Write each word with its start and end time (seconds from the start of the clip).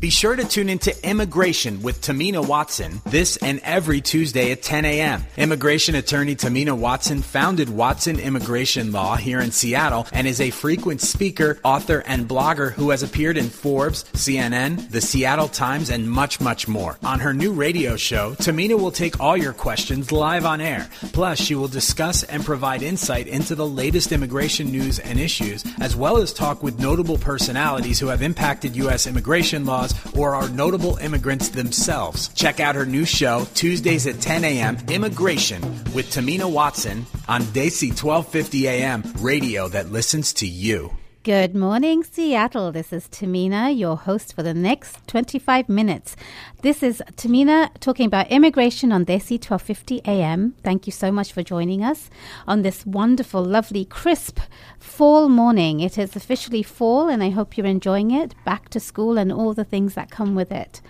Be 0.00 0.08
sure 0.08 0.34
to 0.34 0.44
tune 0.48 0.70
into 0.70 0.94
Immigration 1.06 1.82
with 1.82 2.00
Tahmina 2.00 2.48
Watson 2.48 3.02
this 3.04 3.36
and 3.36 3.60
every 3.62 4.00
Tuesday 4.00 4.50
at 4.50 4.62
10 4.62 4.86
a.m. 4.86 5.26
Immigration 5.36 5.94
attorney 5.94 6.34
Tahmina 6.34 6.72
Watson 6.72 7.20
founded 7.20 7.68
Watson 7.68 8.18
Immigration 8.18 8.92
Law 8.92 9.16
here 9.16 9.40
in 9.40 9.50
Seattle 9.50 10.06
and 10.10 10.26
is 10.26 10.40
a 10.40 10.48
frequent 10.48 11.02
speaker, 11.02 11.58
author, 11.64 12.02
and 12.06 12.26
blogger 12.26 12.72
who 12.72 12.88
has 12.88 13.02
appeared 13.02 13.36
in 13.36 13.50
Forbes, 13.50 14.04
CNN, 14.14 14.90
the 14.90 15.02
Seattle 15.02 15.48
Times, 15.48 15.90
and 15.90 16.10
much, 16.10 16.40
much 16.40 16.66
more. 16.66 16.96
On 17.02 17.20
her 17.20 17.34
new 17.34 17.52
radio 17.52 17.94
show, 17.94 18.34
Tahmina 18.36 18.80
will 18.80 18.92
take 18.92 19.20
all 19.20 19.36
your 19.36 19.52
questions 19.52 20.10
live 20.10 20.46
on 20.46 20.62
air. 20.62 20.88
Plus, 21.12 21.38
she 21.38 21.54
will 21.54 21.68
discuss 21.68 22.22
and 22.22 22.42
provide 22.42 22.82
insight 22.82 23.26
into 23.26 23.54
the 23.54 23.66
latest 23.66 24.12
immigration 24.12 24.72
news 24.72 24.98
and 24.98 25.20
issues, 25.20 25.62
as 25.78 25.94
well 25.94 26.16
as 26.16 26.32
talk 26.32 26.62
with 26.62 26.80
notable 26.80 27.18
personalities 27.18 28.00
who 28.00 28.06
have 28.06 28.22
impacted 28.22 28.74
U.S. 28.76 29.06
immigration 29.06 29.66
laws 29.66 29.89
or 30.16 30.34
are 30.34 30.48
notable 30.48 30.96
immigrants 30.98 31.48
themselves. 31.48 32.28
Check 32.28 32.60
out 32.60 32.74
her 32.74 32.86
new 32.86 33.04
show, 33.04 33.46
Tuesdays 33.54 34.06
at 34.06 34.20
10 34.20 34.44
a.m., 34.44 34.78
Immigration, 34.88 35.62
with 35.94 36.12
Tahmina 36.12 36.50
Watson 36.50 37.06
on 37.28 37.42
Desi 37.42 37.88
1250 37.88 38.66
a.m., 38.66 39.02
radio 39.18 39.68
that 39.68 39.90
listens 39.90 40.32
to 40.34 40.46
you. 40.46 40.90
Good 41.22 41.54
morning, 41.54 42.02
Seattle. 42.02 42.72
This 42.72 42.94
is 42.94 43.06
Tahmina, 43.06 43.78
your 43.78 43.98
host 43.98 44.34
for 44.34 44.42
the 44.42 44.54
next 44.54 45.06
25 45.06 45.68
minutes. 45.68 46.16
This 46.62 46.82
is 46.82 47.02
Tahmina 47.14 47.68
talking 47.78 48.06
about 48.06 48.30
immigration 48.30 48.90
on 48.90 49.04
Desi 49.04 49.32
1250 49.32 50.00
AM. 50.06 50.54
Thank 50.64 50.86
you 50.86 50.92
so 50.92 51.12
much 51.12 51.30
for 51.30 51.42
joining 51.42 51.84
us 51.84 52.08
on 52.48 52.62
this 52.62 52.86
wonderful, 52.86 53.44
lovely, 53.44 53.84
crisp 53.84 54.40
fall 54.78 55.28
morning. 55.28 55.80
It 55.80 55.98
is 55.98 56.16
officially 56.16 56.62
fall, 56.62 57.10
and 57.10 57.22
I 57.22 57.28
hope 57.28 57.58
you're 57.58 57.66
enjoying 57.66 58.12
it. 58.12 58.34
Back 58.46 58.70
to 58.70 58.80
school 58.80 59.18
and 59.18 59.30
all 59.30 59.52
the 59.52 59.62
things 59.62 59.92
that 59.96 60.10
come 60.10 60.34
with 60.34 60.50
it. 60.50 60.80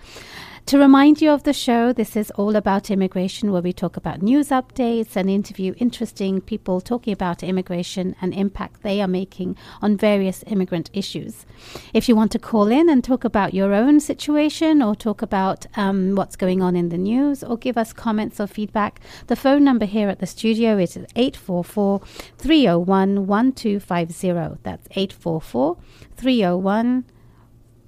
To 0.67 0.77
remind 0.77 1.21
you 1.21 1.31
of 1.31 1.43
the 1.43 1.51
show, 1.51 1.91
this 1.91 2.15
is 2.15 2.31
all 2.31 2.55
about 2.55 2.89
immigration, 2.89 3.51
where 3.51 3.61
we 3.61 3.73
talk 3.73 3.97
about 3.97 4.21
news 4.21 4.49
updates 4.49 5.17
and 5.17 5.29
interview 5.29 5.73
interesting 5.77 6.39
people 6.39 6.79
talking 6.79 7.11
about 7.11 7.43
immigration 7.43 8.15
and 8.21 8.33
impact 8.33 8.81
they 8.81 9.01
are 9.01 9.07
making 9.07 9.57
on 9.81 9.97
various 9.97 10.45
immigrant 10.47 10.89
issues. 10.93 11.45
If 11.93 12.07
you 12.07 12.15
want 12.15 12.31
to 12.33 12.39
call 12.39 12.67
in 12.67 12.89
and 12.89 13.03
talk 13.03 13.25
about 13.25 13.53
your 13.53 13.73
own 13.73 13.99
situation 13.99 14.81
or 14.81 14.95
talk 14.95 15.21
about 15.21 15.65
um, 15.75 16.15
what's 16.15 16.37
going 16.37 16.61
on 16.61 16.77
in 16.77 16.87
the 16.87 16.97
news 16.97 17.43
or 17.43 17.57
give 17.57 17.77
us 17.77 17.91
comments 17.91 18.39
or 18.39 18.47
feedback, 18.47 19.01
the 19.27 19.35
phone 19.35 19.65
number 19.65 19.85
here 19.85 20.07
at 20.07 20.19
the 20.19 20.27
studio 20.27 20.77
is 20.77 20.95
844 20.95 21.99
301 22.37 23.27
1250. 23.27 24.59
That's 24.63 24.87
844 24.91 25.77
301 26.15 27.03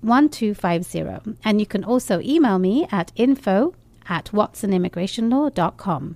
1250. 0.03 1.37
And 1.43 1.59
you 1.59 1.65
can 1.65 1.83
also 1.83 2.19
email 2.21 2.59
me 2.59 2.87
at 2.91 3.11
info 3.15 3.73
at 4.07 4.25
watsonimmigrationlaw.com. 4.25 6.15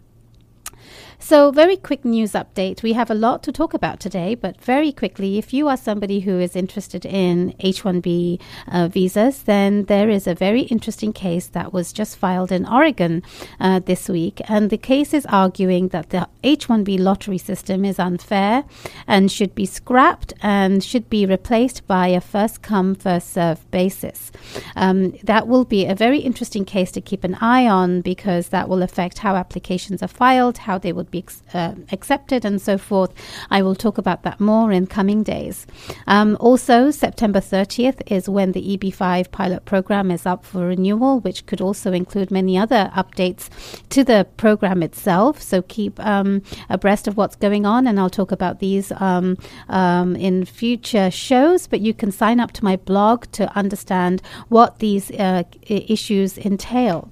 So, 1.20 1.52
very 1.52 1.78
quick 1.78 2.06
news 2.06 2.34
update. 2.34 2.84
We 2.84 2.94
have 2.94 3.10
a 3.10 3.16
lot 3.16 3.42
to 3.44 3.52
talk 3.52 3.74
about 3.74 4.00
today, 4.00 4.36
but 4.36 4.62
very 4.62 4.92
quickly, 4.92 5.40
if 5.40 5.52
you 5.52 5.68
are 5.68 5.76
somebody 5.76 6.20
who 6.22 6.40
is 6.40 6.56
interested 6.56 7.06
in 7.06 7.56
H 7.60 7.82
1B 7.82 8.40
uh, 8.68 8.88
visas, 8.88 9.42
then 9.42 9.86
there 9.86 10.10
is 10.10 10.28
a 10.28 10.36
very 10.36 10.62
interesting 10.62 11.12
case 11.12 11.48
that 11.48 11.74
was 11.74 11.92
just 11.92 12.18
filed 12.18 12.52
in 12.52 12.68
Oregon 12.68 13.24
uh, 13.60 13.80
this 13.80 14.08
week. 14.08 14.42
And 14.48 14.70
the 14.70 14.78
case 14.78 15.12
is 15.12 15.26
arguing 15.26 15.88
that 15.90 16.12
the 16.12 16.30
H 16.44 16.68
1B 16.68 17.00
lottery 17.00 17.40
system 17.40 17.84
is 17.84 17.98
unfair 17.98 18.64
and 19.08 19.32
should 19.32 19.56
be 19.56 19.66
scrapped 19.66 20.34
and 20.42 20.84
should 20.84 21.10
be 21.10 21.26
replaced 21.26 21.88
by 21.88 22.08
a 22.10 22.22
first 22.22 22.62
come, 22.62 22.94
first 22.94 23.34
serve 23.34 23.70
basis. 23.72 24.32
Um, 24.76 25.18
that 25.24 25.48
will 25.48 25.66
be 25.66 25.88
a 25.88 25.96
very 25.96 26.20
interesting 26.20 26.64
case 26.64 26.92
to 26.92 27.02
keep 27.02 27.24
an 27.24 27.36
eye 27.42 27.68
on 27.68 28.02
because 28.02 28.50
that 28.50 28.70
will 28.70 28.84
affect 28.84 29.18
how 29.18 29.36
applications 29.36 30.04
are 30.04 30.08
filed, 30.08 30.60
how 30.60 30.78
they 30.78 30.94
would 31.08 31.12
be 31.12 31.26
uh, 31.54 31.74
accepted, 31.92 32.46
and 32.46 32.62
so 32.62 32.78
forth. 32.78 33.14
I 33.50 33.62
will 33.62 33.76
talk 33.76 33.98
about 33.98 34.24
that 34.24 34.40
more 34.40 34.72
in 34.72 34.88
coming 34.88 35.24
days. 35.24 35.66
Um, 36.06 36.38
also, 36.40 36.92
September 36.92 37.40
30th 37.40 38.02
is 38.08 38.30
when 38.30 38.52
the 38.52 38.78
EB5 38.78 39.32
pilot 39.32 39.66
program 39.66 40.12
is 40.12 40.26
up 40.26 40.46
for 40.46 40.68
renewal, 40.68 41.20
which 41.22 41.46
could 41.46 41.62
also 41.62 41.94
include 41.94 42.32
many 42.32 42.58
other 42.58 42.92
updates 42.96 43.50
to 43.90 44.04
the 44.04 44.28
program 44.38 44.84
itself. 44.84 45.42
So 45.42 45.62
keep 45.62 46.00
um, 46.00 46.42
abreast 46.70 47.08
of 47.08 47.18
what's 47.18 47.36
going 47.36 47.66
on, 47.66 47.88
and 47.88 48.00
I'll 48.00 48.10
talk 48.10 48.32
about 48.32 48.60
these 48.60 48.92
um, 48.94 49.38
um 49.70 50.16
in 50.16 50.46
future 50.46 51.12
shows. 51.12 51.68
But 51.68 51.82
you 51.82 51.94
can 51.94 52.12
sign 52.12 52.40
up 52.40 52.52
to 52.54 52.64
my 52.64 52.76
blog 52.76 53.26
to 53.34 53.44
understand 53.58 54.22
what 54.50 54.80
these 54.80 55.12
uh, 55.12 55.44
issues 55.68 56.38
entail. 56.38 57.12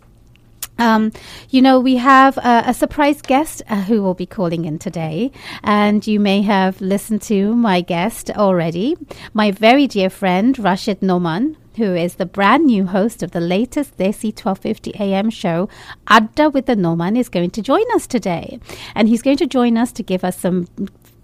Um, 0.78 1.12
you 1.50 1.62
know, 1.62 1.80
we 1.80 1.98
have 1.98 2.38
a, 2.38 2.64
a 2.68 2.74
surprise 2.74 3.22
guest 3.22 3.62
uh, 3.70 3.84
who 3.84 4.02
will 4.02 4.14
be 4.14 4.26
calling 4.26 4.66
in 4.66 4.80
today, 4.80 5.32
and 5.64 6.06
you 6.06 6.20
may 6.20 6.42
have 6.42 6.82
listened 6.82 7.22
to 7.24 7.56
my 7.56 7.82
guest 7.82 8.30
already, 8.32 8.96
my 9.34 9.52
very 9.52 9.88
dear 9.88 10.10
friend 10.10 10.58
Rashid 10.60 11.02
Noman, 11.02 11.58
who 11.78 11.94
is 11.94 12.16
the 12.16 12.26
brand 12.26 12.66
new 12.66 12.86
host 12.86 13.22
of 13.24 13.32
the 13.32 13.40
latest 13.40 13.98
Desi 13.98 14.32
1250 14.32 14.94
AM 15.00 15.30
show, 15.30 15.70
Adda 16.08 16.50
with 16.50 16.66
the 16.66 16.76
Noman, 16.76 17.18
is 17.18 17.30
going 17.30 17.52
to 17.52 17.62
join 17.62 17.84
us 17.94 18.08
today. 18.08 18.60
And 18.96 19.10
he's 19.10 19.22
going 19.22 19.38
to 19.38 19.48
join 19.48 19.78
us 19.78 19.92
to 19.94 20.04
give 20.04 20.24
us 20.24 20.40
some 20.40 20.68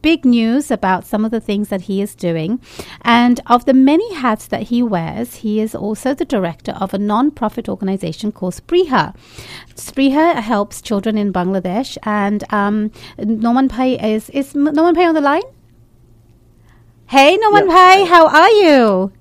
big 0.02 0.26
news 0.26 0.72
about 0.72 1.06
some 1.06 1.24
of 1.26 1.32
the 1.32 1.40
things 1.40 1.70
that 1.70 1.82
he 1.82 2.02
is 2.02 2.16
doing. 2.16 2.60
And 3.02 3.40
of 3.48 3.66
the 3.66 3.74
many 3.74 4.14
hats 4.16 4.46
that 4.48 4.64
he 4.64 4.82
wears, 4.84 5.36
he 5.36 5.60
is 5.60 5.76
also 5.76 6.14
the 6.14 6.26
director 6.26 6.74
of 6.74 6.94
a 6.94 6.98
non 6.98 7.32
profit 7.32 7.70
organization 7.70 8.32
called 8.32 8.54
Spriha. 8.56 9.16
Spriha 9.76 10.36
helps 10.36 10.82
children 10.82 11.18
in 11.18 11.32
Bangladesh. 11.34 11.98
And 12.04 12.44
um, 12.52 12.92
Noman 13.18 13.70
Pai 13.70 14.00
is, 14.00 14.30
is 14.32 14.56
Noman 14.56 14.96
Pai 14.96 15.06
on 15.06 15.16
the 15.16 15.22
line? 15.22 15.44
Hey, 17.08 17.38
Noman 17.38 17.68
yes. 17.68 17.74
Pai, 17.74 18.06
how 18.06 18.28
are 18.28 18.50
you? 18.50 19.12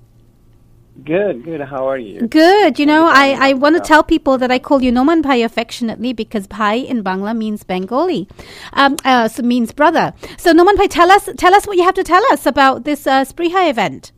Good, 1.03 1.45
good. 1.45 1.61
How 1.61 1.87
are 1.87 1.97
you? 1.97 2.27
Good. 2.27 2.77
You 2.77 2.85
know, 2.85 3.07
I, 3.07 3.49
I 3.49 3.53
want 3.53 3.75
to 3.75 3.81
tell 3.81 4.03
people 4.03 4.37
that 4.37 4.51
I 4.51 4.59
call 4.59 4.83
you 4.83 4.91
Noman 4.91 5.23
Pai 5.23 5.41
affectionately 5.41 6.13
because 6.13 6.47
Pai 6.47 6.79
in 6.81 7.03
Bangla 7.03 7.35
means 7.35 7.63
Bengali, 7.63 8.27
um, 8.73 8.97
uh, 9.05 9.27
so 9.27 9.41
means 9.41 9.71
brother. 9.71 10.13
So 10.37 10.51
Noman 10.51 10.75
Pai, 10.75 10.87
tell 10.87 11.09
us 11.09 11.29
tell 11.37 11.55
us 11.55 11.65
what 11.65 11.77
you 11.77 11.83
have 11.83 11.95
to 11.95 12.03
tell 12.03 12.23
us 12.31 12.45
about 12.45 12.83
this 12.83 13.07
uh, 13.07 13.23
Spriha 13.23 13.69
event. 13.69 14.11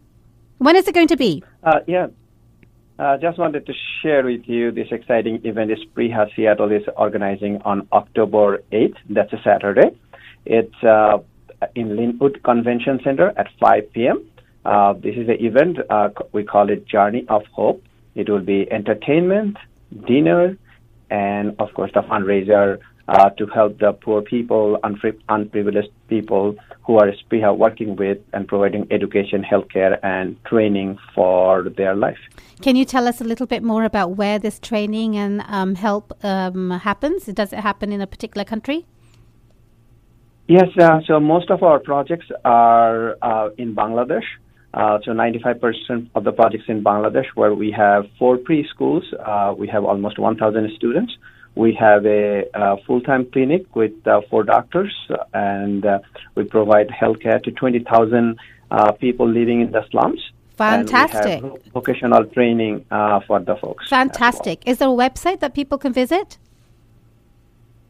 When 0.58 0.76
is 0.76 0.88
it 0.88 0.96
going 0.96 1.08
to 1.08 1.18
be? 1.18 1.44
Uh, 1.64 1.80
yeah, 1.88 2.08
uh, 3.00 3.18
just 3.18 3.38
wanted 3.38 3.66
to 3.66 3.74
share 4.02 4.24
with 4.24 4.48
you 4.48 4.72
this 4.72 4.88
exciting 4.92 5.42
event 5.46 5.72
Spriha 5.72 6.34
Seattle 6.36 6.72
is 6.72 6.84
organizing 6.98 7.62
on 7.66 7.88
October 7.92 8.64
8th. 8.72 8.96
That's 9.10 9.34
a 9.34 9.42
Saturday. 9.44 9.96
It's 10.46 10.84
uh, 10.84 11.20
in 11.76 11.90
Lynnwood 11.90 12.44
Convention 12.44 13.00
Center 13.04 13.32
at 13.38 13.48
5 13.60 13.94
p.m. 13.94 14.30
Uh, 14.66 14.94
this 14.94 15.16
is 15.16 15.28
an 15.28 15.38
event, 15.40 15.78
uh, 15.90 16.10
we 16.32 16.44
call 16.44 16.70
it 16.70 16.88
Journey 16.88 17.26
of 17.28 17.44
Hope. 17.52 17.84
It 18.16 18.30
will 18.30 18.42
be 18.42 18.72
entertainment, 18.72 19.58
dinner, 20.08 20.58
and 21.10 21.56
of 21.60 21.74
course 21.74 21.92
the 21.94 22.02
fundraiser 22.02 22.80
uh, 23.08 23.30
to 23.32 23.46
help 23.48 23.80
the 23.80 23.92
poor 23.92 24.22
people, 24.22 24.80
unfri- 24.84 25.20
unprivileged 25.28 25.90
people 26.08 26.56
who 26.84 26.98
are 26.98 27.12
Spriha 27.12 27.56
working 27.58 27.96
with 27.96 28.20
and 28.34 28.48
providing 28.48 28.88
education, 28.92 29.44
healthcare, 29.44 30.00
and 30.04 30.42
training 30.46 30.98
for 31.14 31.70
their 31.70 31.96
life. 31.96 32.18
Can 32.62 32.76
you 32.76 32.86
tell 32.86 33.08
us 33.08 33.20
a 33.20 33.24
little 33.24 33.48
bit 33.48 33.64
more 33.64 33.84
about 33.84 34.12
where 34.12 34.40
this 34.40 34.60
training 34.60 35.18
and 35.18 35.44
um, 35.48 35.76
help 35.76 36.14
um, 36.24 36.72
happens? 36.72 37.26
Does 37.26 37.52
it 37.52 37.60
happen 37.60 37.92
in 37.92 38.00
a 38.00 38.08
particular 38.08 38.46
country? 38.46 38.86
Yes, 40.48 40.70
uh, 40.80 41.00
so 41.06 41.20
most 41.20 41.50
of 41.50 41.64
our 41.64 41.80
projects 41.80 42.28
are 42.44 43.18
uh, 43.22 43.50
in 43.58 43.76
Bangladesh. 43.76 44.26
Uh, 44.74 44.98
so 45.04 45.12
95% 45.12 46.10
of 46.16 46.24
the 46.24 46.32
projects 46.32 46.66
in 46.68 46.84
Bangladesh, 46.84 47.28
where 47.36 47.54
we 47.54 47.72
have 47.72 48.06
four 48.18 48.38
preschools, 48.38 49.04
uh, 49.26 49.54
we 49.54 49.68
have 49.68 49.84
almost 49.84 50.18
1,000 50.18 50.72
students. 50.76 51.14
We 51.56 51.78
have 51.80 52.06
a, 52.08 52.46
a 52.56 52.78
full-time 52.88 53.30
clinic 53.32 53.76
with 53.76 53.92
uh, 54.08 54.22
four 54.30 54.44
doctors, 54.44 54.94
and 55.34 55.86
uh, 55.86 56.00
we 56.34 56.44
provide 56.46 56.88
healthcare 56.90 57.44
to 57.44 57.52
20,000 57.52 58.40
uh, 58.72 58.92
people 58.94 59.28
living 59.30 59.62
in 59.62 59.72
the 59.72 59.86
slums. 59.92 60.20
Fantastic. 60.58 61.44
vocational 61.74 62.26
training 62.26 62.86
uh, 62.90 63.20
for 63.28 63.40
the 63.40 63.56
folks. 63.56 63.90
Fantastic. 63.90 64.64
Well. 64.66 64.72
Is 64.72 64.78
there 64.80 64.90
a 64.90 64.92
website 64.92 65.40
that 65.42 65.54
people 65.54 65.78
can 65.78 65.94
visit? 65.94 66.38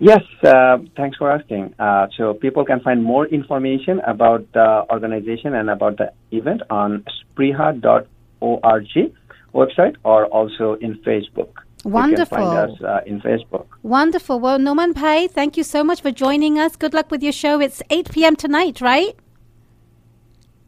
Yes, 0.04 0.24
uh, 0.44 0.80
thanks 0.98 1.16
for 1.16 1.32
asking. 1.32 1.76
Uh, 1.80 2.08
so 2.18 2.34
people 2.34 2.66
can 2.66 2.82
find 2.82 3.02
more 3.02 3.26
information 3.26 4.02
about 4.02 4.52
the 4.52 4.84
organization 4.92 5.56
and 5.56 5.70
about 5.70 5.96
the 5.98 6.12
event 6.32 6.62
on 6.70 7.06
spriha.org 7.16 9.14
website 9.54 9.96
or 10.04 10.26
also 10.26 10.74
in 10.82 10.96
Facebook. 11.08 11.52
Wonderful. 11.86 12.38
You 12.38 12.44
can 12.44 12.58
find 12.58 12.72
us 12.72 12.82
uh, 12.84 13.00
in 13.06 13.22
Facebook. 13.22 13.68
Wonderful. 13.82 14.42
Well, 14.42 14.60
Noman 14.60 14.94
Pai, 14.94 15.30
thank 15.30 15.56
you 15.56 15.64
so 15.64 15.86
much 15.86 16.02
for 16.02 16.12
joining 16.12 16.60
us. 16.60 16.76
Good 16.76 16.94
luck 16.94 17.10
with 17.10 17.24
your 17.24 17.32
show. 17.32 17.62
It's 17.62 17.82
8 17.90 18.12
p.m. 18.12 18.36
tonight, 18.36 18.82
right? 18.82 19.16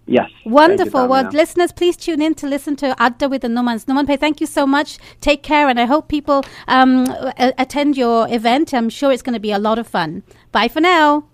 Yes. 0.07 0.29
Wonderful. 0.45 1.07
Well, 1.07 1.29
listeners, 1.31 1.71
please 1.71 1.97
tune 1.97 2.21
in 2.21 2.35
to 2.35 2.47
listen 2.47 2.75
to 2.77 2.95
Adda 3.01 3.27
with 3.27 3.41
the 3.41 3.47
Nomans. 3.47 3.87
Noman 3.87 4.05
thank 4.05 4.39
you 4.39 4.45
so 4.45 4.67
much. 4.67 4.99
Take 5.19 5.41
care, 5.41 5.67
and 5.67 5.79
I 5.79 5.85
hope 5.85 6.09
people 6.09 6.43
um, 6.67 7.07
a- 7.39 7.53
attend 7.57 7.97
your 7.97 8.27
event. 8.29 8.73
I'm 8.73 8.89
sure 8.89 9.11
it's 9.11 9.23
going 9.23 9.33
to 9.33 9.39
be 9.39 9.51
a 9.51 9.59
lot 9.59 9.79
of 9.79 9.87
fun. 9.87 10.23
Bye 10.51 10.67
for 10.67 10.79
now. 10.79 11.25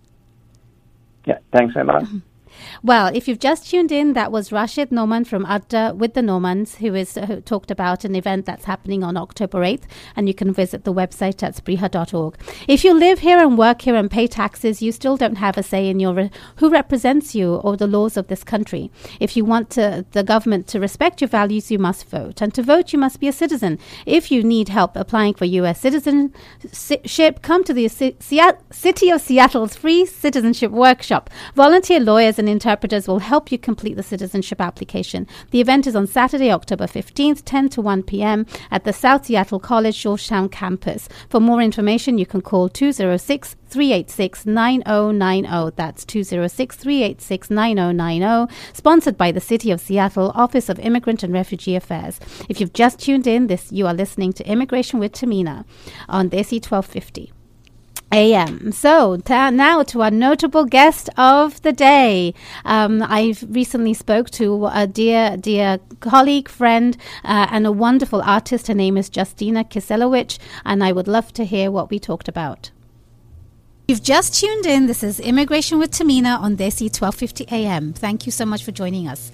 Yeah, 1.25 1.39
thanks 1.51 1.75
a 1.75 1.83
lot. 1.83 2.03
Well, 2.83 3.11
if 3.13 3.27
you've 3.27 3.37
just 3.37 3.69
tuned 3.69 3.91
in, 3.91 4.13
that 4.13 4.31
was 4.31 4.51
Rashid 4.51 4.91
Noman 4.91 5.23
from 5.23 5.45
Adda 5.45 5.93
with 5.95 6.15
the 6.15 6.21
Nomans, 6.21 6.77
who 6.77 6.95
is 6.95 7.13
who 7.13 7.39
talked 7.39 7.69
about 7.69 8.03
an 8.03 8.15
event 8.15 8.47
that's 8.47 8.65
happening 8.65 9.03
on 9.03 9.17
October 9.17 9.59
8th, 9.59 9.83
and 10.15 10.27
you 10.27 10.33
can 10.33 10.51
visit 10.51 10.83
the 10.83 10.91
website 10.91 11.43
at 11.43 11.55
spriha.org. 11.55 12.37
If 12.67 12.83
you 12.83 12.95
live 12.95 13.19
here 13.19 13.37
and 13.37 13.55
work 13.55 13.83
here 13.83 13.93
and 13.93 14.09
pay 14.09 14.25
taxes, 14.25 14.81
you 14.81 14.91
still 14.91 15.15
don't 15.15 15.35
have 15.35 15.59
a 15.59 15.63
say 15.63 15.89
in 15.89 15.99
your 15.99 16.15
re- 16.15 16.31
who 16.55 16.71
represents 16.71 17.35
you 17.35 17.57
or 17.57 17.77
the 17.77 17.85
laws 17.85 18.17
of 18.17 18.29
this 18.29 18.43
country. 18.43 18.89
If 19.19 19.37
you 19.37 19.45
want 19.45 19.69
to, 19.71 20.03
the 20.13 20.23
government 20.23 20.65
to 20.69 20.79
respect 20.79 21.21
your 21.21 21.27
values, 21.27 21.69
you 21.69 21.77
must 21.77 22.09
vote, 22.09 22.41
and 22.41 22.51
to 22.55 22.63
vote, 22.63 22.93
you 22.93 22.97
must 22.97 23.19
be 23.19 23.27
a 23.27 23.31
citizen. 23.31 23.77
If 24.07 24.31
you 24.31 24.41
need 24.41 24.69
help 24.69 24.95
applying 24.95 25.35
for 25.35 25.45
U.S. 25.45 25.79
citizenship, 25.79 27.43
come 27.43 27.63
to 27.63 27.75
the 27.75 27.87
C- 27.89 28.17
City 28.71 29.11
of 29.11 29.21
Seattle's 29.21 29.75
free 29.75 30.03
citizenship 30.07 30.71
workshop. 30.71 31.29
Volunteer 31.53 31.99
lawyers 31.99 32.39
and 32.39 32.49
interpreters 32.49 32.70
will 33.07 33.19
help 33.19 33.51
you 33.51 33.57
complete 33.57 33.95
the 33.95 34.03
citizenship 34.03 34.61
application. 34.61 35.27
The 35.51 35.61
event 35.61 35.87
is 35.87 35.95
on 35.95 36.07
Saturday, 36.07 36.51
October 36.51 36.85
15th, 36.85 37.41
10 37.45 37.69
to 37.69 37.81
1 37.81 38.03
p.m. 38.03 38.45
at 38.69 38.83
the 38.83 38.93
South 38.93 39.25
Seattle 39.25 39.59
College 39.59 39.99
Georgetown 39.99 40.49
campus. 40.49 41.07
For 41.29 41.39
more 41.39 41.61
information, 41.61 42.17
you 42.17 42.25
can 42.25 42.41
call 42.41 42.69
206 42.69 43.55
386 43.67 44.45
9090. 44.45 45.75
That's 45.75 46.05
206 46.05 46.75
386 46.75 47.49
9090. 47.49 48.53
Sponsored 48.73 49.17
by 49.17 49.31
the 49.31 49.41
City 49.41 49.71
of 49.71 49.81
Seattle 49.81 50.31
Office 50.35 50.69
of 50.69 50.79
Immigrant 50.79 51.23
and 51.23 51.33
Refugee 51.33 51.75
Affairs. 51.75 52.19
If 52.49 52.59
you've 52.59 52.73
just 52.73 52.99
tuned 52.99 53.27
in, 53.27 53.47
this 53.47 53.71
you 53.71 53.87
are 53.87 53.93
listening 53.93 54.33
to 54.33 54.47
Immigration 54.47 54.99
with 54.99 55.13
Tahmina 55.13 55.65
on 56.09 56.29
Desi 56.29 56.55
1250 56.63 57.31
a.m. 58.11 58.71
So 58.71 59.19
now 59.27 59.83
to 59.83 60.01
our 60.01 60.11
notable 60.11 60.65
guest 60.65 61.09
of 61.17 61.61
the 61.61 61.71
day. 61.71 62.33
Um, 62.65 63.01
I've 63.03 63.45
recently 63.49 63.93
spoke 63.93 64.29
to 64.31 64.67
a 64.67 64.87
dear, 64.87 65.37
dear 65.37 65.79
colleague, 65.99 66.49
friend, 66.49 66.97
uh, 67.23 67.47
and 67.51 67.65
a 67.65 67.71
wonderful 67.71 68.21
artist. 68.21 68.67
Her 68.67 68.73
name 68.73 68.97
is 68.97 69.09
Justina 69.13 69.63
Kisielewicz, 69.63 70.39
and 70.65 70.83
I 70.83 70.91
would 70.91 71.07
love 71.07 71.31
to 71.33 71.45
hear 71.45 71.71
what 71.71 71.89
we 71.89 71.99
talked 71.99 72.27
about. 72.27 72.71
You've 73.87 74.03
just 74.03 74.39
tuned 74.39 74.65
in. 74.65 74.85
This 74.85 75.03
is 75.03 75.19
Immigration 75.19 75.77
with 75.79 75.91
Tahmina 75.91 76.39
on 76.39 76.55
Desi 76.55 76.83
1250 76.83 77.47
AM. 77.51 77.91
Thank 77.93 78.25
you 78.25 78.31
so 78.31 78.45
much 78.45 78.63
for 78.63 78.71
joining 78.71 79.07
us. 79.07 79.31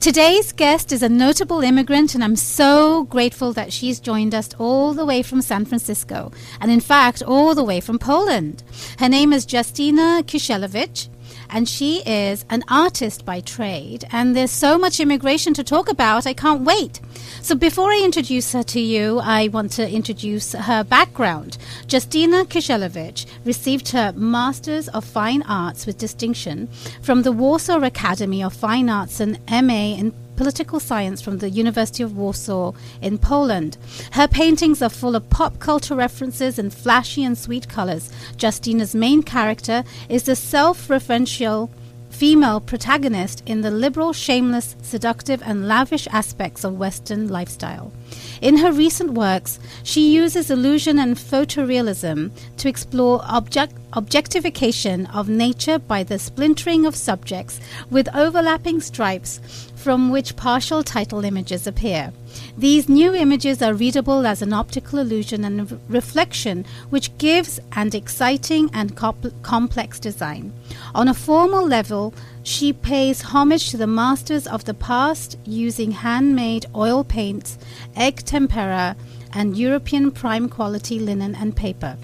Today's 0.00 0.52
guest 0.52 0.90
is 0.90 1.02
a 1.02 1.08
notable 1.08 1.60
immigrant, 1.60 2.14
and 2.14 2.24
I'm 2.24 2.34
so 2.34 3.04
grateful 3.04 3.52
that 3.52 3.72
she's 3.72 4.00
joined 4.00 4.34
us 4.34 4.50
all 4.58 4.94
the 4.94 5.04
way 5.04 5.22
from 5.22 5.42
San 5.42 5.64
Francisco, 5.64 6.32
and 6.60 6.72
in 6.72 6.80
fact, 6.80 7.22
all 7.22 7.54
the 7.54 7.62
way 7.62 7.78
from 7.78 7.98
Poland. 7.98 8.64
Her 8.98 9.08
name 9.08 9.32
is 9.32 9.46
Justina 9.50 10.22
Kisielewicz 10.24 11.08
and 11.52 11.68
she 11.68 12.02
is 12.06 12.44
an 12.50 12.64
artist 12.68 13.24
by 13.24 13.40
trade. 13.40 14.04
And 14.12 14.34
there's 14.34 14.50
so 14.50 14.78
much 14.78 15.00
immigration 15.00 15.54
to 15.54 15.64
talk 15.64 15.90
about, 15.90 16.26
I 16.26 16.32
can't 16.32 16.62
wait. 16.62 17.00
So 17.42 17.54
before 17.54 17.90
I 17.90 18.02
introduce 18.04 18.52
her 18.52 18.62
to 18.64 18.80
you, 18.80 19.20
I 19.20 19.48
want 19.48 19.72
to 19.72 19.88
introduce 19.88 20.52
her 20.52 20.84
background. 20.84 21.58
Justina 21.88 22.44
Kisielewicz 22.44 23.26
received 23.44 23.88
her 23.90 24.12
Masters 24.12 24.88
of 24.88 25.04
Fine 25.04 25.42
Arts 25.42 25.86
with 25.86 25.98
distinction 25.98 26.68
from 27.02 27.22
the 27.22 27.32
Warsaw 27.32 27.80
Academy 27.82 28.42
of 28.42 28.52
Fine 28.52 28.88
Arts 28.88 29.20
and 29.20 29.38
MA 29.48 29.94
in 29.96 30.12
political 30.40 30.80
science 30.80 31.20
from 31.20 31.36
the 31.36 31.50
University 31.50 32.02
of 32.02 32.16
Warsaw 32.16 32.72
in 33.02 33.18
Poland. 33.18 33.76
Her 34.12 34.26
paintings 34.26 34.80
are 34.80 34.88
full 34.88 35.14
of 35.14 35.28
pop 35.28 35.58
culture 35.58 35.94
references 35.94 36.58
and 36.58 36.72
flashy 36.72 37.22
and 37.22 37.36
sweet 37.36 37.68
colors. 37.68 38.10
Justina's 38.38 38.94
main 38.94 39.22
character 39.22 39.84
is 40.08 40.22
the 40.22 40.34
self 40.34 40.88
referential 40.88 41.68
female 42.08 42.58
protagonist 42.58 43.42
in 43.44 43.60
the 43.60 43.70
liberal, 43.70 44.14
shameless, 44.14 44.76
seductive, 44.80 45.42
and 45.44 45.68
lavish 45.68 46.08
aspects 46.10 46.64
of 46.64 46.78
Western 46.78 47.28
lifestyle. 47.28 47.92
In 48.40 48.56
her 48.56 48.72
recent 48.72 49.10
works, 49.10 49.58
she 49.82 50.10
uses 50.10 50.50
illusion 50.50 50.98
and 50.98 51.16
photorealism 51.16 52.30
to 52.56 52.68
explore 52.68 53.20
object- 53.24 53.79
objectification 53.92 55.06
of 55.06 55.28
nature 55.28 55.78
by 55.78 56.02
the 56.02 56.18
splintering 56.18 56.86
of 56.86 56.94
subjects 56.94 57.60
with 57.90 58.14
overlapping 58.14 58.80
stripes 58.80 59.40
from 59.74 60.10
which 60.10 60.36
partial 60.36 60.82
title 60.82 61.24
images 61.24 61.66
appear. 61.66 62.12
These 62.56 62.88
new 62.88 63.14
images 63.14 63.62
are 63.62 63.74
readable 63.74 64.26
as 64.26 64.42
an 64.42 64.52
optical 64.52 64.98
illusion 64.98 65.44
and 65.44 65.80
reflection, 65.88 66.66
which 66.90 67.16
gives 67.18 67.58
an 67.72 67.94
exciting 67.94 68.70
and 68.72 68.94
comp- 68.96 69.42
complex 69.42 69.98
design. 69.98 70.52
On 70.94 71.08
a 71.08 71.14
formal 71.14 71.66
level, 71.66 72.14
she 72.42 72.72
pays 72.72 73.22
homage 73.22 73.70
to 73.70 73.76
the 73.76 73.86
masters 73.86 74.46
of 74.46 74.64
the 74.64 74.74
past 74.74 75.38
using 75.44 75.90
handmade 75.90 76.66
oil 76.74 77.02
paints, 77.02 77.58
egg 77.96 78.16
tempera, 78.24 78.96
and 79.32 79.56
European 79.56 80.10
prime 80.10 80.48
quality 80.48 80.98
linen 80.98 81.34
and 81.34 81.56
paper. 81.56 81.96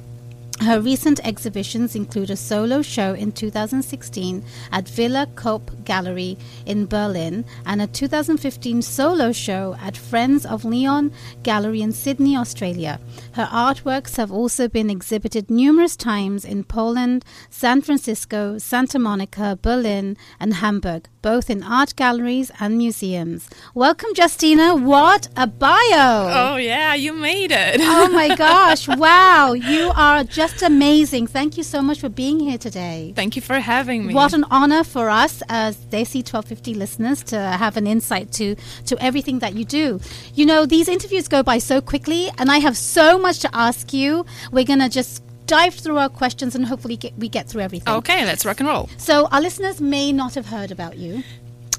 Her 0.60 0.80
recent 0.80 1.20
exhibitions 1.24 1.94
include 1.94 2.30
a 2.30 2.36
solo 2.36 2.80
show 2.80 3.12
in 3.12 3.32
2016 3.32 4.42
at 4.72 4.88
Villa 4.88 5.28
Cope 5.34 5.70
Gallery 5.84 6.38
in 6.64 6.86
Berlin 6.86 7.44
and 7.66 7.82
a 7.82 7.86
2015 7.86 8.80
solo 8.80 9.32
show 9.32 9.76
at 9.80 9.96
Friends 9.96 10.46
of 10.46 10.64
Leon 10.64 11.12
Gallery 11.42 11.82
in 11.82 11.92
Sydney, 11.92 12.36
Australia. 12.36 12.98
Her 13.32 13.48
artworks 13.52 14.16
have 14.16 14.32
also 14.32 14.66
been 14.66 14.88
exhibited 14.88 15.50
numerous 15.50 15.94
times 15.94 16.44
in 16.44 16.64
Poland, 16.64 17.24
San 17.50 17.82
Francisco, 17.82 18.56
Santa 18.56 18.98
Monica, 18.98 19.58
Berlin, 19.60 20.16
and 20.40 20.54
Hamburg, 20.54 21.08
both 21.26 21.50
in 21.50 21.60
art 21.64 21.96
galleries 21.96 22.52
and 22.60 22.78
museums. 22.78 23.50
Welcome, 23.74 24.10
Justina. 24.16 24.76
What 24.76 25.26
a 25.36 25.48
bio! 25.48 26.30
Oh, 26.52 26.54
yeah, 26.54 26.94
you 26.94 27.12
made 27.12 27.50
it. 27.50 27.80
oh, 27.80 28.08
my 28.12 28.36
gosh. 28.46 28.86
Wow. 28.86 29.54
You 29.54 29.90
are 29.96 30.22
just 30.22 30.62
amazing. 30.62 31.26
Thank 31.26 31.56
you 31.56 31.64
so 31.64 31.82
much 31.82 31.98
for 31.98 32.08
being 32.08 32.38
here 32.38 32.58
today. 32.58 33.12
Thank 33.16 33.34
you 33.34 33.42
for 33.42 33.58
having 33.58 34.06
me. 34.06 34.14
What 34.14 34.34
an 34.34 34.44
honor 34.52 34.84
for 34.84 35.10
us 35.10 35.42
as 35.48 35.74
Desi 35.76 36.22
1250 36.22 36.74
listeners 36.74 37.24
to 37.24 37.36
have 37.40 37.76
an 37.76 37.88
insight 37.88 38.30
to, 38.38 38.54
to 38.84 38.96
everything 39.02 39.40
that 39.40 39.54
you 39.56 39.64
do. 39.64 39.98
You 40.34 40.46
know, 40.46 40.64
these 40.64 40.86
interviews 40.86 41.26
go 41.26 41.42
by 41.42 41.58
so 41.58 41.80
quickly, 41.80 42.30
and 42.38 42.52
I 42.52 42.58
have 42.58 42.76
so 42.76 43.18
much 43.18 43.40
to 43.40 43.50
ask 43.52 43.92
you. 43.92 44.24
We're 44.52 44.70
going 44.72 44.78
to 44.78 44.88
just 44.88 45.25
dive 45.46 45.74
through 45.74 45.98
our 45.98 46.08
questions 46.08 46.54
and 46.54 46.66
hopefully 46.66 46.96
get, 46.96 47.16
we 47.18 47.28
get 47.28 47.48
through 47.48 47.62
everything. 47.62 47.92
Okay, 47.94 48.24
let's 48.24 48.44
rock 48.44 48.60
and 48.60 48.68
roll. 48.68 48.88
So, 48.98 49.26
our 49.32 49.40
listeners 49.40 49.80
may 49.80 50.12
not 50.12 50.34
have 50.34 50.46
heard 50.46 50.70
about 50.70 50.96
you. 50.98 51.22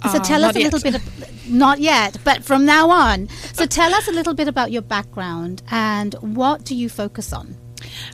So 0.04 0.20
Uh, 0.20 0.24
tell 0.24 0.44
us 0.46 0.56
a 0.56 0.60
little 0.60 0.80
yet. 0.80 0.94
bit, 0.94 0.96
of, 0.96 1.50
not 1.50 1.80
yet, 1.80 2.18
but 2.24 2.44
from 2.44 2.66
now 2.66 2.92
on. 2.92 3.28
So 3.54 3.66
tell 3.66 3.94
us 3.96 4.08
a 4.08 4.12
little 4.12 4.36
bit 4.36 4.48
about 4.48 4.72
your 4.72 4.84
background 4.84 5.64
and 5.72 6.14
what 6.22 6.64
do 6.64 6.76
you 6.76 6.88
focus 6.88 7.34
on? 7.34 7.56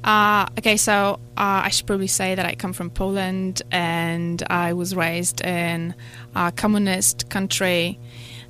Uh, 0.04 0.46
okay, 0.58 0.78
so 0.78 1.20
uh, 1.38 1.64
I 1.68 1.70
should 1.70 1.86
probably 1.86 2.08
say 2.08 2.36
that 2.36 2.46
I 2.46 2.56
come 2.56 2.72
from 2.72 2.90
Poland 2.90 3.62
and 3.70 4.42
I 4.50 4.72
was 4.74 4.96
raised 4.96 5.42
in 5.42 5.94
a 6.36 6.54
communist 6.54 7.30
country 7.30 8.00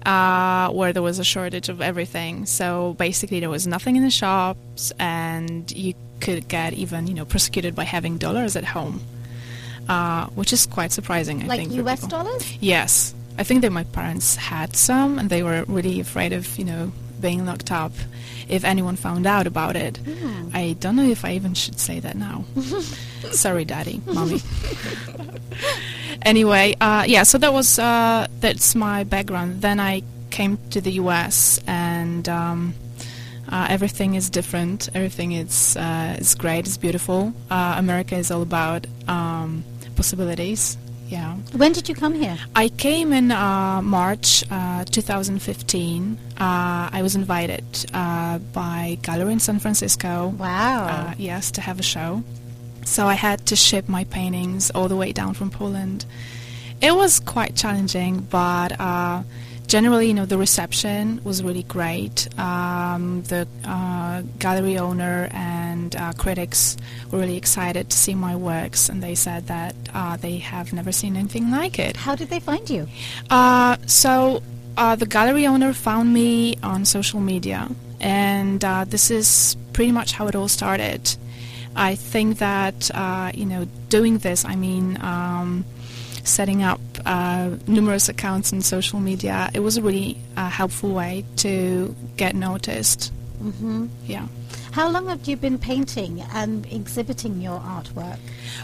uh, 0.06 0.70
where 0.70 0.94
there 0.94 1.02
was 1.02 1.18
a 1.18 1.24
shortage 1.24 1.70
of 1.70 1.82
everything. 1.82 2.46
So 2.46 2.94
basically, 3.00 3.40
there 3.40 3.50
was 3.50 3.66
nothing 3.66 3.96
in 3.96 4.04
the 4.04 4.12
shops, 4.12 4.92
and 5.00 5.72
you 5.72 5.94
could 6.24 6.48
get 6.48 6.74
even 6.74 7.08
you 7.08 7.14
know 7.14 7.26
prosecuted 7.26 7.76
by 7.76 7.84
having 7.84 8.18
dollars 8.18 8.56
at 8.56 8.64
home, 8.66 9.02
uh, 9.90 10.28
which 10.40 10.52
is 10.54 10.66
quite 10.66 10.92
surprising. 10.92 11.44
I 11.44 11.48
Like 11.48 11.60
think 11.60 11.74
US 11.84 12.02
dollars? 12.08 12.44
Yes, 12.62 13.14
I 13.38 13.44
think 13.44 13.62
that 13.62 13.72
my 13.72 13.84
parents 13.84 14.36
had 14.36 14.76
some, 14.76 15.20
and 15.20 15.30
they 15.30 15.44
were 15.44 15.66
really 15.68 16.00
afraid 16.00 16.32
of 16.34 16.44
you 16.58 16.66
know 16.66 16.92
being 17.22 17.46
locked 17.46 17.72
up 17.72 17.92
if 18.50 18.64
anyone 18.66 18.96
found 18.98 19.26
out 19.26 19.48
about 19.48 19.76
it. 19.76 20.00
I 20.54 20.76
don't 20.80 20.96
know 20.96 21.08
if 21.08 21.24
I 21.24 21.32
even 21.36 21.54
should 21.56 21.80
say 21.80 22.00
that 22.02 22.16
now. 22.16 22.44
Sorry, 23.32 23.64
daddy, 23.66 24.02
mommy. 24.06 24.42
anyway, 26.24 26.76
uh, 26.82 27.04
yeah. 27.08 27.24
So 27.24 27.38
that 27.38 27.54
was 27.54 27.80
uh, 27.80 28.28
that's 28.40 28.76
my 28.76 29.04
background. 29.04 29.62
Then 29.62 29.80
I 29.80 30.04
came 30.32 30.58
to 30.72 30.82
the 30.82 30.92
U.S. 31.04 31.60
and. 31.68 32.28
Um, 32.30 32.74
uh, 33.54 33.68
everything 33.70 34.16
is 34.16 34.30
different. 34.30 34.90
Everything 34.96 35.34
is 35.34 35.78
uh, 35.78 36.18
is 36.20 36.34
great. 36.36 36.66
It's 36.68 36.78
beautiful. 36.78 37.34
Uh, 37.52 37.76
America 37.78 38.16
is 38.16 38.32
all 38.32 38.42
about 38.42 38.88
um, 39.08 39.64
possibilities. 39.96 40.78
Yeah. 41.08 41.36
When 41.56 41.72
did 41.74 41.88
you 41.88 41.94
come 41.94 42.16
here? 42.16 42.38
I 42.56 42.70
came 42.70 43.14
in 43.14 43.32
uh, 43.32 43.82
March 43.84 44.44
uh, 44.50 44.84
2015. 44.86 46.18
Uh, 46.40 46.90
I 46.92 47.02
was 47.04 47.16
invited 47.16 47.64
uh, 47.94 48.40
by 48.40 48.98
Gallery 49.04 49.34
in 49.34 49.40
San 49.40 49.60
Francisco. 49.60 50.34
Wow. 50.40 50.88
Uh, 50.88 51.14
yes, 51.20 51.52
to 51.52 51.62
have 51.62 51.80
a 51.80 51.84
show. 51.84 52.24
So 52.86 53.06
I 53.06 53.14
had 53.14 53.46
to 53.48 53.56
ship 53.56 53.88
my 53.88 54.06
paintings 54.06 54.72
all 54.72 54.88
the 54.88 54.96
way 54.96 55.12
down 55.14 55.36
from 55.36 55.50
Poland 55.52 56.06
It 56.82 56.96
was 56.96 57.22
quite 57.22 57.56
challenging, 57.56 58.28
but 58.30 58.78
uh, 58.80 59.24
generally, 59.68 60.08
you 60.08 60.14
know, 60.14 60.26
the 60.26 60.38
reception 60.38 61.22
was 61.24 61.44
really 61.44 61.64
great. 61.64 62.28
Um, 62.40 63.24
the 63.24 63.48
uh, 63.64 64.22
gallery 64.40 64.78
owner 64.78 65.30
and 65.32 65.96
uh, 65.96 66.14
critics 66.14 66.78
were 67.12 67.20
really 67.20 67.38
excited 67.38 67.90
to 67.90 67.98
see 67.98 68.16
my 68.16 68.36
works, 68.36 68.90
and 68.90 69.02
they 69.02 69.16
said 69.16 69.48
that 69.48 69.76
uh, 69.94 70.18
they 70.18 70.38
have 70.38 70.74
never 70.74 70.92
seen 70.92 71.16
anything 71.16 71.52
like 71.52 71.80
it. 71.80 71.96
How 71.96 72.16
did 72.16 72.30
they 72.30 72.40
find 72.40 72.70
you? 72.70 72.88
Uh, 73.30 73.78
so 73.86 74.44
uh, 74.78 74.96
the 74.96 75.06
gallery 75.06 75.46
owner 75.48 75.74
found 75.74 76.14
me 76.14 76.58
on 76.64 76.86
social 76.86 77.20
media, 77.20 77.70
and 78.00 78.64
uh, 78.64 78.86
this 78.86 79.12
is 79.12 79.56
pretty 79.74 79.92
much 79.92 80.12
how 80.14 80.28
it 80.28 80.36
all 80.36 80.48
started. 80.48 81.16
I 81.76 81.96
think 81.96 82.38
that 82.38 82.92
uh, 82.94 83.32
you 83.34 83.46
know 83.46 83.66
doing 83.90 84.20
this, 84.20 84.46
I 84.46 84.56
mean. 84.56 84.98
Um, 85.02 85.66
setting 86.24 86.64
up 86.64 86.80
uh, 87.06 87.52
numerous 87.68 88.10
accounts 88.10 88.52
in 88.52 88.62
social 88.62 89.00
media, 89.00 89.50
it 89.54 89.60
was 89.60 89.78
a 89.78 89.82
really 89.82 90.18
uh, 90.38 90.50
helpful 90.50 90.92
way 90.94 91.24
to 91.38 91.96
get 92.18 92.36
noticed. 92.36 93.12
hmm 93.40 93.88
Yeah. 94.06 94.28
How 94.72 94.90
long 94.90 95.08
have 95.08 95.28
you 95.28 95.36
been 95.38 95.60
painting 95.60 96.22
and 96.34 96.66
exhibiting 96.72 97.42
your 97.42 97.60
artwork? 97.60 98.18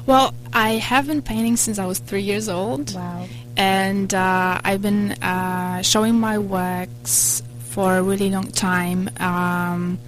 Well, 0.07 0.33
I 0.53 0.71
have 0.73 1.05
been 1.05 1.21
painting 1.21 1.55
since 1.57 1.77
I 1.77 1.85
was 1.85 1.99
three 1.99 2.23
years 2.23 2.49
old. 2.49 2.95
Wow. 2.95 3.27
and 3.57 4.11
uh, 4.13 4.59
I've 4.63 4.81
been 4.81 5.11
uh, 5.21 5.81
showing 5.83 6.15
my 6.19 6.37
works 6.39 7.43
for 7.71 7.97
a 7.97 8.01
really 8.01 8.29
long 8.31 8.47
time. 8.51 9.09
Um, 9.19 9.99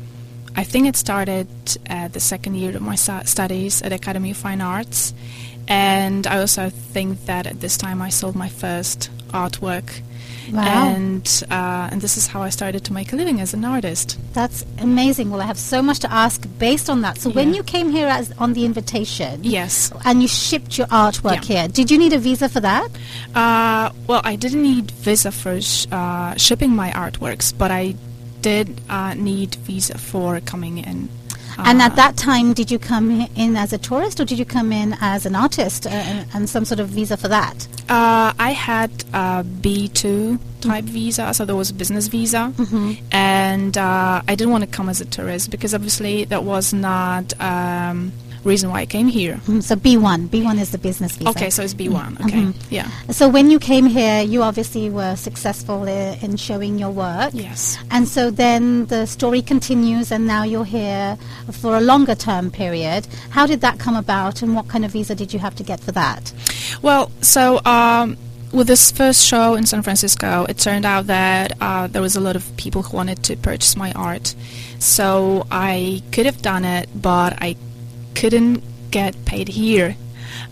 I 0.56 0.64
think 0.64 0.88
it 0.88 0.96
started 0.96 1.48
at 1.86 2.14
the 2.14 2.20
second 2.20 2.56
year 2.56 2.76
of 2.76 2.82
my 2.82 2.96
studies 2.96 3.82
at 3.84 3.94
Academy 3.94 4.32
of 4.32 4.38
Fine 4.38 4.62
Arts, 4.62 5.14
and 5.72 6.28
I 6.28 6.36
also 6.44 6.70
think 6.94 7.26
that 7.26 7.48
at 7.48 7.58
this 7.62 7.78
time 7.78 8.02
I 8.02 8.10
sold 8.10 8.36
my 8.36 8.50
first 8.50 9.10
artwork, 9.44 9.88
Wow. 10.52 10.64
and 10.96 11.26
uh, 11.50 11.88
and 11.92 12.02
this 12.02 12.18
is 12.18 12.28
how 12.28 12.42
I 12.42 12.50
started 12.50 12.82
to 12.88 12.94
make 12.94 13.14
a 13.14 13.16
living 13.16 13.40
as 13.40 13.54
an 13.54 13.64
artist. 13.64 14.18
That's 14.34 14.66
amazing. 14.80 15.30
Well, 15.32 15.40
I 15.42 15.46
have 15.46 15.58
so 15.74 15.82
much 15.82 16.00
to 16.00 16.10
ask 16.12 16.38
based 16.60 16.90
on 16.90 17.02
that. 17.06 17.16
So, 17.20 17.30
when 17.40 17.54
you 17.54 17.64
came 17.64 17.90
here 17.98 18.08
as 18.20 18.26
on 18.44 18.54
the 18.54 18.64
invitation, 18.66 19.34
Yes. 19.44 19.92
and 20.04 20.22
you 20.22 20.28
shipped 20.28 20.78
your 20.78 20.88
artwork 20.88 21.48
Yeah. 21.48 21.52
here, 21.54 21.68
did 21.80 21.88
you 21.92 21.98
need 22.04 22.12
a 22.14 22.20
visa 22.20 22.50
for 22.50 22.60
that? 22.60 22.90
Uh, 23.34 23.92
well, 24.08 24.22
I 24.26 24.36
didn't 24.36 24.64
need 24.64 24.92
visa 25.08 25.32
for 25.32 25.62
sh- 25.62 25.88
uh, 25.92 26.36
shipping 26.36 26.72
my 26.84 26.90
artworks, 26.92 27.54
but 27.58 27.72
I 27.72 27.96
did 28.42 28.68
uh, 28.90 29.14
need 29.14 29.56
visa 29.68 29.98
for 29.98 30.42
coming 30.42 30.80
in. 30.80 31.08
And 31.58 31.82
at 31.82 31.96
that 31.96 32.18
time, 32.18 32.54
did 32.54 32.72
you 32.72 32.80
come 32.80 33.28
in 33.36 33.56
as 33.56 33.74
a 33.74 33.78
tourist 33.78 34.20
or 34.20 34.26
did 34.26 34.40
you 34.40 34.46
come 34.46 34.72
in 34.72 34.96
as 35.02 35.26
an 35.26 35.36
artist 35.36 35.86
uh, 35.86 35.90
and, 35.90 36.28
and 36.34 36.50
some 36.50 36.66
sort 36.66 36.80
of 36.80 36.90
visa 36.90 37.18
for 37.18 37.28
that? 37.28 37.68
Uh, 37.90 38.34
I 38.40 38.52
had 38.52 38.92
a 39.14 39.44
B2 39.44 40.40
type 40.62 40.86
visa, 40.86 41.34
so 41.34 41.46
there 41.46 41.56
was 41.56 41.70
a 41.70 41.74
business 41.74 42.08
visa, 42.08 42.54
and 43.12 43.78
uh, 43.78 44.22
I 44.28 44.36
didn't 44.36 44.52
want 44.52 44.64
to 44.64 44.70
come 44.70 44.90
as 44.90 45.02
a 45.02 45.06
tourist 45.06 45.50
because 45.50 45.74
obviously 45.74 46.26
that 46.26 46.44
was 46.44 46.74
not 46.74 47.40
um, 47.42 48.12
reason 48.44 48.70
why 48.70 48.82
I 48.82 48.86
came 48.86 49.08
here. 49.08 49.40
Mm, 49.48 49.62
So 49.62 49.76
B1, 49.76 50.28
B1 50.30 50.60
is 50.60 50.72
the 50.72 50.78
business 50.78 51.16
visa. 51.18 51.30
Okay, 51.30 51.50
so 51.50 51.62
it's 51.64 51.74
B1. 51.76 52.18
Okay, 52.22 52.42
Mhm. 52.42 52.54
yeah, 52.70 52.88
So 53.12 53.28
when 53.30 53.52
you 53.52 53.60
came 53.60 53.86
here, 53.86 54.22
you 54.24 54.42
obviously 54.44 54.90
were 54.90 55.16
successful 55.16 55.84
in 55.86 56.38
showing 56.38 56.80
your 56.80 56.90
work. 56.92 57.32
yes. 57.34 57.78
And 57.92 58.08
so 58.08 58.32
then 58.32 58.86
the 58.88 59.06
story 59.06 59.42
continues, 59.42 60.12
and 60.12 60.26
now 60.26 60.44
you're 60.44 60.66
here 60.66 61.18
for 61.52 61.78
a 61.78 61.82
longer 61.82 62.16
term 62.16 62.50
period. 62.52 63.08
How 63.30 63.46
did 63.46 63.62
that 63.62 63.78
come 63.80 63.96
about, 63.96 64.42
and 64.42 64.56
what 64.56 64.68
kind 64.68 64.86
of 64.86 64.92
visa 64.92 65.14
did 65.16 65.34
you 65.34 65.40
have 65.40 65.56
to 65.56 65.64
get 65.64 65.80
for 65.80 65.92
that? 65.94 66.32
Well, 66.82 67.12
so 67.22 67.62
um, 67.66 68.18
with 68.52 68.68
this 68.68 68.92
first 68.92 69.24
show 69.26 69.54
in 69.56 69.66
San 69.66 69.82
Francisco, 69.84 70.46
it 70.50 70.58
turned 70.58 70.86
out 70.86 71.08
that 71.08 71.54
uh, 71.62 71.88
there 71.88 72.02
was 72.02 72.16
a 72.16 72.20
lot 72.20 72.36
of 72.36 72.44
people 72.58 72.82
who 72.82 72.98
wanted 72.98 73.22
to 73.24 73.36
purchase 73.38 73.76
my 73.76 73.92
art. 73.94 74.34
So 74.80 75.46
I 75.52 76.02
could 76.12 76.26
have 76.26 76.42
done 76.42 76.66
it, 76.66 76.90
but 76.96 77.38
I 77.42 77.56
couldn't 78.16 78.64
get 78.92 79.26
paid 79.26 79.48
here. 79.48 79.96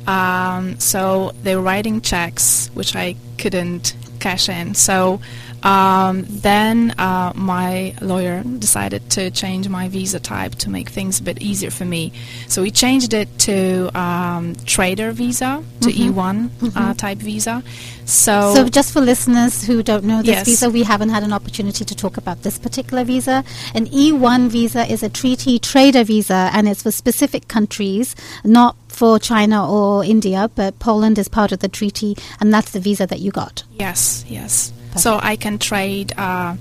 Um, 0.08 0.80
so 0.80 1.34
they 1.44 1.56
were 1.56 1.62
writing 1.62 2.02
checks, 2.02 2.70
which 2.74 2.96
I 2.96 3.16
couldn't 3.38 3.96
cash 4.20 4.50
in. 4.50 4.76
So 4.76 5.22
um, 5.64 6.26
then 6.28 6.92
uh, 6.98 7.32
my 7.36 7.94
lawyer 8.02 8.44
decided 8.44 9.10
to 9.12 9.32
change 9.32 9.68
my 9.70 9.88
visa 9.90 10.20
type 10.20 10.56
to 10.56 10.70
make 10.70 10.90
things 10.90 11.20
a 11.20 11.24
bit 11.24 11.42
easier 11.42 11.72
for 11.72 11.86
me. 11.86 12.12
So 12.48 12.62
we 12.62 12.72
changed 12.72 13.14
it 13.14 13.28
to 13.40 13.90
um, 14.00 14.56
trader 14.66 15.12
visa, 15.12 15.64
to 15.82 15.90
E1 15.90 16.50
uh, 16.76 16.94
type 16.94 17.18
visa. 17.18 17.64
So, 18.06 18.54
So, 18.56 18.70
just 18.70 18.92
for 18.92 19.02
listeners 19.02 19.64
who 19.64 19.84
don't 19.84 20.04
know 20.04 20.22
this 20.22 20.30
Yes. 20.30 20.46
visa, 20.46 20.70
we 20.70 20.84
haven't 20.84 21.10
had 21.10 21.24
an 21.24 21.32
opportunity 21.34 21.86
to 21.86 21.96
talk 21.96 22.18
about 22.18 22.42
this 22.42 22.58
particular 22.58 23.04
visa. 23.04 23.44
An 23.76 23.86
E1 23.88 24.50
visa 24.50 24.92
is 24.92 25.04
a 25.04 25.10
treaty 25.10 25.60
trader 25.60 26.04
visa, 26.04 26.50
and 26.54 26.68
it's 26.68 26.82
for 26.84 26.92
specific 26.92 27.48
countries, 27.48 28.16
not 28.44 28.76
for 28.88 29.20
China 29.20 29.70
or 29.70 30.04
India, 30.04 30.50
but 30.56 30.80
Poland 30.80 31.20
is 31.20 31.28
part 31.28 31.52
of 31.52 31.60
the 31.60 31.70
treaty, 31.70 32.18
and 32.40 32.52
that's 32.54 32.72
the 32.72 32.80
visa 32.80 33.06
that 33.06 33.20
you 33.20 33.32
got. 33.32 33.64
Yes, 33.78 34.26
yes. 34.28 34.74
So 34.96 35.20
I 35.22 35.36
can 35.36 35.60
trade 35.60 36.14
uh, 36.18 36.56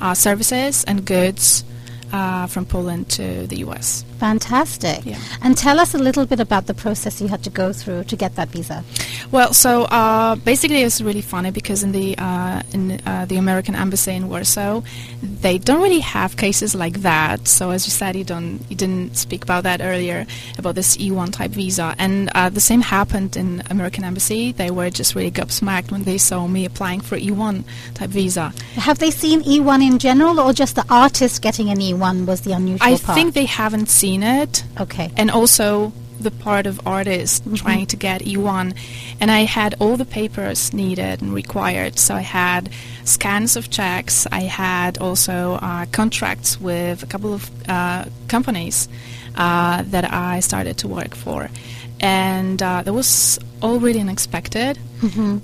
uh, 0.00 0.14
services 0.14 0.84
and 0.84 1.04
goods 1.04 1.64
uh, 2.12 2.46
from 2.46 2.64
Poland 2.64 3.08
to 3.10 3.46
the 3.46 3.58
US. 3.66 4.04
Fantastic. 4.24 5.04
Yeah. 5.04 5.18
And 5.42 5.54
tell 5.54 5.78
us 5.78 5.92
a 5.92 5.98
little 5.98 6.24
bit 6.24 6.40
about 6.40 6.64
the 6.66 6.72
process 6.72 7.20
you 7.20 7.28
had 7.28 7.44
to 7.44 7.50
go 7.50 7.74
through 7.74 8.04
to 8.04 8.16
get 8.16 8.36
that 8.36 8.48
visa. 8.48 8.82
Well, 9.30 9.52
so 9.52 9.82
uh, 9.82 10.36
basically, 10.36 10.80
it's 10.80 11.02
really 11.02 11.20
funny 11.20 11.50
because 11.50 11.82
in 11.82 11.92
the 11.92 12.16
uh, 12.16 12.62
in 12.72 13.02
uh, 13.04 13.26
the 13.26 13.36
American 13.36 13.74
embassy 13.74 14.12
in 14.12 14.30
Warsaw, 14.30 14.80
they 15.22 15.58
don't 15.58 15.82
really 15.82 16.00
have 16.00 16.38
cases 16.38 16.74
like 16.74 17.02
that. 17.02 17.46
So 17.46 17.70
as 17.70 17.84
you 17.86 17.90
said, 17.90 18.16
you 18.16 18.24
don't 18.24 18.60
you 18.70 18.76
didn't 18.76 19.16
speak 19.18 19.42
about 19.44 19.64
that 19.64 19.82
earlier 19.82 20.24
about 20.56 20.74
this 20.74 20.96
E1 20.96 21.30
type 21.32 21.50
visa, 21.50 21.94
and 21.98 22.30
uh, 22.34 22.48
the 22.48 22.60
same 22.60 22.80
happened 22.80 23.36
in 23.36 23.62
American 23.68 24.04
embassy. 24.04 24.52
They 24.52 24.70
were 24.70 24.88
just 24.88 25.14
really 25.14 25.32
gobsmacked 25.32 25.90
when 25.90 26.04
they 26.04 26.16
saw 26.16 26.46
me 26.46 26.64
applying 26.64 27.00
for 27.02 27.18
E1 27.18 27.64
type 27.92 28.08
visa. 28.08 28.54
Have 28.76 29.00
they 29.00 29.10
seen 29.10 29.42
E1 29.42 29.86
in 29.86 29.98
general, 29.98 30.40
or 30.40 30.54
just 30.54 30.76
the 30.76 30.86
artist 30.88 31.42
getting 31.42 31.68
an 31.68 31.78
E1 31.78 32.24
was 32.24 32.40
the 32.40 32.52
unusual 32.52 32.86
I 32.88 32.96
part? 32.96 33.18
think 33.18 33.34
they 33.34 33.44
haven't 33.44 33.90
seen 33.90 34.13
it. 34.22 34.64
Okay. 34.80 35.10
and 35.16 35.30
also 35.30 35.92
the 36.20 36.30
part 36.30 36.66
of 36.66 36.80
artists 36.86 37.42
trying 37.56 37.86
to 37.86 37.96
get 37.96 38.22
E1. 38.22 38.74
And 39.20 39.30
I 39.30 39.40
had 39.40 39.74
all 39.80 39.96
the 39.96 40.04
papers 40.04 40.72
needed 40.72 41.20
and 41.20 41.34
required. 41.34 41.98
So 41.98 42.14
I 42.14 42.20
had 42.20 42.70
scans 43.04 43.56
of 43.56 43.68
checks. 43.68 44.26
I 44.30 44.42
had 44.42 44.98
also 44.98 45.54
uh, 45.60 45.86
contracts 45.92 46.60
with 46.60 47.02
a 47.02 47.06
couple 47.06 47.34
of 47.34 47.50
uh, 47.68 48.04
companies 48.28 48.88
uh, 49.36 49.82
that 49.88 50.10
I 50.12 50.40
started 50.40 50.78
to 50.78 50.88
work 50.88 51.14
for. 51.14 51.50
And 52.00 52.62
uh, 52.62 52.82
that 52.82 52.92
was 52.92 53.38
all 53.62 53.78
really 53.80 54.00
unexpected, 54.00 54.78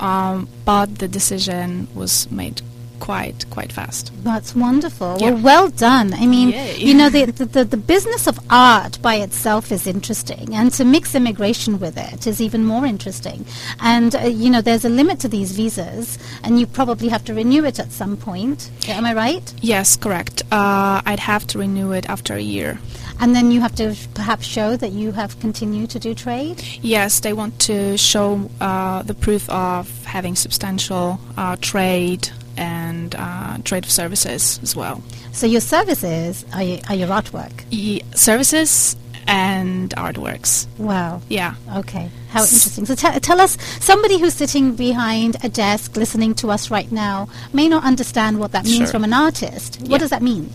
um, 0.00 0.48
but 0.64 0.98
the 0.98 1.08
decision 1.08 1.88
was 1.94 2.30
made 2.30 2.60
quite 3.00 3.48
quite 3.50 3.72
fast. 3.72 4.12
That's 4.22 4.54
wonderful. 4.54 5.16
Yeah. 5.18 5.30
Well, 5.30 5.42
well 5.42 5.68
done. 5.68 6.14
I 6.14 6.26
mean, 6.26 6.50
Yay. 6.50 6.76
you 6.76 6.94
know, 6.94 7.08
the, 7.08 7.24
the, 7.26 7.46
the, 7.46 7.64
the 7.64 7.76
business 7.76 8.26
of 8.26 8.38
art 8.50 9.00
by 9.02 9.16
itself 9.16 9.72
is 9.72 9.86
interesting, 9.86 10.54
and 10.54 10.72
to 10.72 10.84
mix 10.84 11.14
immigration 11.14 11.80
with 11.80 11.96
it 11.96 12.26
is 12.26 12.40
even 12.40 12.64
more 12.64 12.86
interesting. 12.86 13.44
And, 13.80 14.14
uh, 14.14 14.20
you 14.20 14.50
know, 14.50 14.60
there's 14.60 14.84
a 14.84 14.88
limit 14.88 15.18
to 15.20 15.28
these 15.28 15.52
visas, 15.52 16.18
and 16.44 16.60
you 16.60 16.66
probably 16.66 17.08
have 17.08 17.24
to 17.24 17.34
renew 17.34 17.64
it 17.64 17.78
at 17.78 17.90
some 17.90 18.16
point. 18.16 18.70
Am 18.88 19.04
I 19.04 19.14
right? 19.14 19.54
Yes, 19.60 19.96
correct. 19.96 20.42
Uh, 20.52 21.02
I'd 21.04 21.20
have 21.20 21.46
to 21.48 21.58
renew 21.58 21.92
it 21.92 22.08
after 22.08 22.34
a 22.34 22.40
year. 22.40 22.78
And 23.22 23.34
then 23.34 23.50
you 23.50 23.60
have 23.60 23.74
to 23.74 23.94
perhaps 24.14 24.46
show 24.46 24.76
that 24.76 24.92
you 24.92 25.12
have 25.12 25.38
continued 25.40 25.90
to 25.90 25.98
do 25.98 26.14
trade. 26.14 26.62
Yes, 26.80 27.20
they 27.20 27.34
want 27.34 27.58
to 27.60 27.98
show 27.98 28.48
uh, 28.62 29.02
the 29.02 29.14
proof 29.14 29.48
of 29.50 30.04
having 30.06 30.36
substantial 30.36 31.20
uh, 31.36 31.56
trade 31.60 32.30
and 32.60 33.14
uh, 33.18 33.56
trade 33.64 33.84
of 33.84 33.90
services 33.90 34.60
as 34.62 34.76
well. 34.76 35.02
So 35.32 35.46
your 35.46 35.60
services 35.62 36.44
are, 36.52 36.60
y- 36.62 36.82
are 36.88 36.94
your 36.94 37.08
artwork. 37.08 37.64
E- 37.70 38.02
services 38.14 38.96
and 39.26 39.90
artworks. 39.96 40.66
Wow. 40.78 41.22
Yeah. 41.28 41.54
Okay, 41.76 42.10
how 42.30 42.40
interesting. 42.42 42.84
So 42.86 42.94
te- 42.96 43.20
tell 43.20 43.40
us, 43.40 43.56
somebody 43.80 44.18
who's 44.18 44.34
sitting 44.34 44.74
behind 44.74 45.36
a 45.44 45.48
desk 45.48 45.96
listening 45.96 46.34
to 46.36 46.50
us 46.50 46.70
right 46.70 46.90
now 46.90 47.28
may 47.52 47.68
not 47.68 47.84
understand 47.84 48.40
what 48.40 48.52
that 48.52 48.64
means 48.64 48.76
Sure. 48.78 48.86
from 48.88 49.04
an 49.04 49.12
artist. 49.12 49.80
What 49.82 49.90
Yeah. 49.90 49.98
does 49.98 50.10
that 50.10 50.22
mean? 50.22 50.50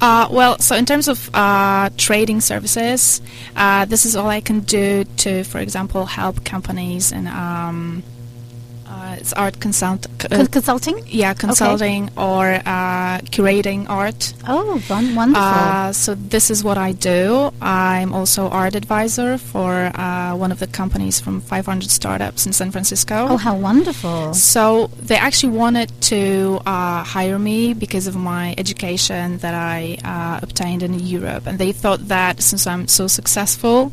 Uh, 0.00 0.28
well, 0.30 0.58
so 0.58 0.76
in 0.76 0.86
terms 0.86 1.08
of 1.08 1.30
uh, 1.34 1.90
trading 1.96 2.40
services, 2.40 3.20
uh, 3.56 3.84
this 3.86 4.04
is 4.06 4.14
all 4.14 4.28
I 4.28 4.40
can 4.40 4.60
do 4.60 5.04
to, 5.24 5.42
for 5.44 5.58
example, 5.58 6.06
help 6.06 6.44
companies 6.44 7.12
and 7.12 7.26
um, 7.28 8.02
it's 9.12 9.32
art 9.32 9.60
consult. 9.60 10.06
Con- 10.18 10.46
consulting? 10.46 11.02
Yeah, 11.06 11.34
consulting 11.34 12.10
or 12.16 12.54
uh, 12.54 13.18
curating 13.30 13.88
art. 13.88 14.32
Oh, 14.48 14.78
fun, 14.80 15.14
wonderful. 15.14 15.42
Uh, 15.42 15.92
so 15.92 16.14
this 16.14 16.50
is 16.50 16.62
what 16.64 16.78
I 16.78 16.92
do. 16.92 17.52
I'm 17.60 18.12
also 18.12 18.48
art 18.48 18.74
advisor 18.74 19.38
for 19.38 19.90
uh, 19.94 20.34
one 20.36 20.52
of 20.52 20.58
the 20.58 20.66
companies 20.66 21.20
from 21.20 21.40
500 21.40 21.90
startups 21.90 22.46
in 22.46 22.52
San 22.52 22.70
Francisco. 22.70 23.26
oh, 23.30 23.36
how 23.36 23.56
wonderful. 23.56 24.34
So 24.34 24.88
they 25.00 25.16
actually 25.16 25.56
wanted 25.56 25.90
to 26.02 26.60
uh, 26.66 27.02
hire 27.04 27.38
me 27.38 27.74
because 27.74 28.06
of 28.06 28.16
my 28.16 28.54
education 28.58 29.38
that 29.38 29.54
I 29.54 29.98
uh, 30.04 30.40
obtained 30.42 30.82
in 30.82 30.98
Europe, 30.98 31.46
and 31.46 31.58
they 31.58 31.72
thought 31.72 32.08
that 32.08 32.40
since 32.40 32.66
I'm 32.66 32.88
so 32.88 33.06
successful, 33.06 33.92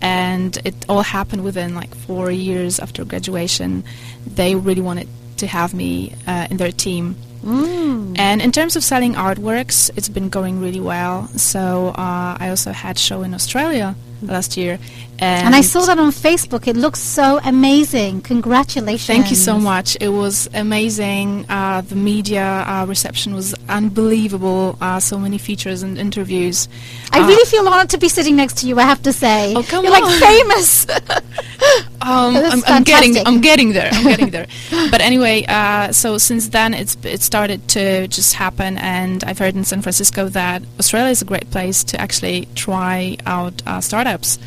and 0.00 0.56
it 0.64 0.74
all 0.88 1.02
happened 1.02 1.44
within 1.44 1.74
like 1.74 1.94
four 1.94 2.30
years 2.30 2.78
after 2.78 3.04
graduation, 3.04 3.84
they 4.26 4.54
really 4.54 4.82
wanted 4.82 5.08
to 5.38 5.46
have 5.46 5.74
me 5.74 6.14
uh, 6.26 6.46
in 6.50 6.56
their 6.56 6.72
team. 6.72 7.16
Mm. 7.42 8.18
And 8.18 8.42
in 8.42 8.50
terms 8.50 8.76
of 8.76 8.82
selling 8.82 9.14
artworks, 9.14 9.90
it's 9.96 10.08
been 10.08 10.28
going 10.28 10.60
really 10.60 10.80
well. 10.80 11.28
So 11.36 11.88
uh, 11.88 12.36
I 12.40 12.48
also 12.48 12.72
had 12.72 12.98
show 12.98 13.22
in 13.22 13.34
Australia 13.34 13.94
last 14.22 14.56
year, 14.56 14.78
and, 15.18 15.46
And 15.46 15.54
I 15.54 15.62
saw 15.62 15.80
that 15.86 15.98
on 15.98 16.10
Facebook. 16.10 16.66
It 16.68 16.76
looks 16.76 17.00
so 17.00 17.40
amazing. 17.44 18.20
Congratulations. 18.22 19.06
Thank 19.06 19.30
you 19.30 19.36
so 19.36 19.58
much. 19.58 19.96
It 20.00 20.10
was 20.10 20.48
amazing. 20.52 21.46
Uh, 21.48 21.80
the 21.80 21.96
media 21.96 22.44
uh, 22.66 22.84
reception 22.86 23.34
was 23.34 23.54
unbelievable. 23.68 24.76
Uh, 24.80 25.00
so 25.00 25.18
many 25.18 25.38
features 25.38 25.82
and 25.82 25.96
interviews. 25.98 26.68
I 27.12 27.20
Uh, 27.20 27.28
really 27.28 27.44
feel 27.50 27.66
honored 27.68 27.90
to 27.90 27.98
be 27.98 28.08
sitting 28.08 28.36
next 28.36 28.58
to 28.58 28.66
you, 28.66 28.78
I 28.78 28.82
have 28.82 29.02
to 29.02 29.12
say. 29.12 29.54
Oh, 29.56 29.62
come 29.62 29.84
You're 29.84 29.94
on. 29.96 30.02
like 30.02 30.20
famous. 30.20 30.86
Um, 32.02 32.36
I'm, 32.36 32.62
I'm 32.66 32.82
getting. 32.84 33.16
I'm 33.26 33.40
getting 33.40 33.72
there. 33.72 33.90
I'm 33.92 34.04
getting 34.04 34.30
there. 34.30 34.46
But 34.92 35.00
anyway, 35.00 35.44
uh, 35.48 35.90
so 35.90 36.18
since 36.18 36.50
then, 36.50 36.72
it's 36.72 36.96
it 37.02 37.20
started 37.20 37.66
to 37.68 38.06
just 38.06 38.34
happen, 38.34 38.78
and 38.78 39.24
I've 39.24 39.38
heard 39.40 39.56
in 39.56 39.64
San 39.64 39.82
Francisco 39.82 40.28
that 40.28 40.62
Australia 40.78 41.10
is 41.10 41.20
a 41.22 41.24
great 41.24 41.50
place 41.50 41.82
to 41.84 42.00
actually 42.00 42.46
try 42.54 43.16
out 43.26 43.60
uh, 43.66 43.80
startups. 44.06 44.38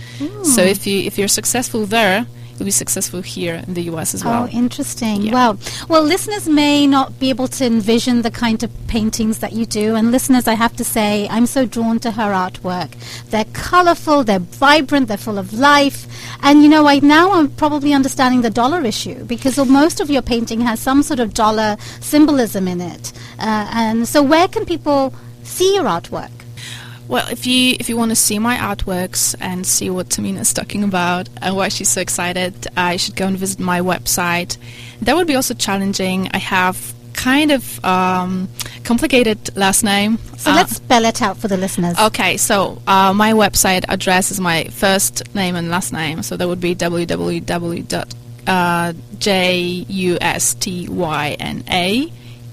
So 0.44 0.62
if 0.62 0.88
you 0.88 1.02
if 1.02 1.18
you're 1.18 1.28
successful 1.28 1.86
there, 1.86 2.26
you'll 2.54 2.66
be 2.66 2.72
successful 2.72 3.22
here 3.22 3.56
in 3.68 3.74
the 3.74 3.84
U.S. 3.84 4.14
as 4.14 4.24
well. 4.24 4.44
Oh, 4.44 4.48
interesting. 4.48 5.22
Yeah. 5.22 5.34
Wow. 5.34 5.58
Well, 5.88 6.04
listeners 6.04 6.48
may 6.48 6.88
not 6.88 7.20
be 7.20 7.30
able 7.30 7.48
to 7.48 7.66
envision 7.66 8.22
the 8.22 8.32
kind 8.32 8.64
of 8.64 8.70
paintings 8.88 9.40
that 9.40 9.54
you 9.54 9.66
do. 9.66 9.96
And 9.96 10.12
listeners, 10.12 10.48
I 10.48 10.56
have 10.56 10.76
to 10.78 10.84
say, 10.84 11.28
I'm 11.30 11.46
so 11.46 11.66
drawn 11.66 12.00
to 12.00 12.12
her 12.12 12.32
artwork. 12.34 12.92
They're 13.30 13.52
colorful, 13.54 14.24
they're 14.24 14.40
vibrant, 14.40 15.08
they're 15.08 15.18
full 15.18 15.38
of 15.38 15.54
life. 15.54 16.06
And, 16.42 16.64
you 16.64 16.70
know, 16.70 16.86
I 16.88 17.00
now 17.00 17.32
I'm 17.34 17.50
probably 17.50 17.94
understanding 17.94 18.42
the 18.42 18.50
dollar 18.50 18.82
issue 18.86 19.24
because 19.26 19.58
most 19.58 20.02
of 20.02 20.10
your 20.10 20.22
painting 20.22 20.62
has 20.62 20.80
some 20.80 21.02
sort 21.04 21.20
of 21.20 21.34
dollar 21.34 21.78
symbolism 22.02 22.68
in 22.68 22.82
it. 22.82 23.14
Uh, 23.40 23.70
and 23.74 24.08
so, 24.08 24.22
where 24.22 24.48
can 24.48 24.66
people 24.66 25.14
see 25.44 25.76
your 25.76 25.86
artwork? 25.86 26.39
Well, 27.10 27.28
if 27.30 27.48
you 27.48 27.76
if 27.80 27.90
you 27.90 27.98
want 27.98 28.12
to 28.12 28.16
see 28.16 28.38
my 28.38 28.56
artworks 28.58 29.36
and 29.42 29.66
see 29.66 29.90
what 29.90 30.10
Tahmina's 30.10 30.54
talking 30.54 30.84
about 30.84 31.28
and 31.42 31.56
why 31.56 31.70
she's 31.70 31.90
so 31.90 32.02
excited, 32.02 32.54
uh, 32.78 32.90
you 32.94 33.00
should 33.00 33.16
go 33.16 33.26
and 33.26 33.36
visit 33.36 33.60
my 33.60 33.82
website. 33.82 34.58
That 35.02 35.16
would 35.16 35.26
be 35.26 35.34
also 35.36 35.56
challenging. 35.56 36.30
I 36.34 36.38
have 36.38 36.94
kind 37.14 37.52
of 37.52 37.84
um, 37.84 38.48
complicated 38.84 39.58
last 39.58 39.84
name. 39.84 40.20
So, 40.38 40.52
Uh, 40.52 40.56
let's 40.58 40.76
spell 40.76 41.04
it 41.06 41.20
out 41.24 41.38
for 41.38 41.48
the 41.48 41.58
listeners. 41.58 41.98
Okay, 42.00 42.38
so 42.38 42.80
uh, 42.86 43.12
my 43.14 43.34
website 43.34 43.86
address 43.90 44.30
is 44.30 44.40
my 44.40 44.66
first 44.66 45.34
name 45.34 45.56
and 45.56 45.70
last 45.70 45.92
name, 45.92 46.22
so 46.22 46.38
that 46.38 46.48
would 46.48 46.62
be 46.62 46.76
www. 46.76 48.06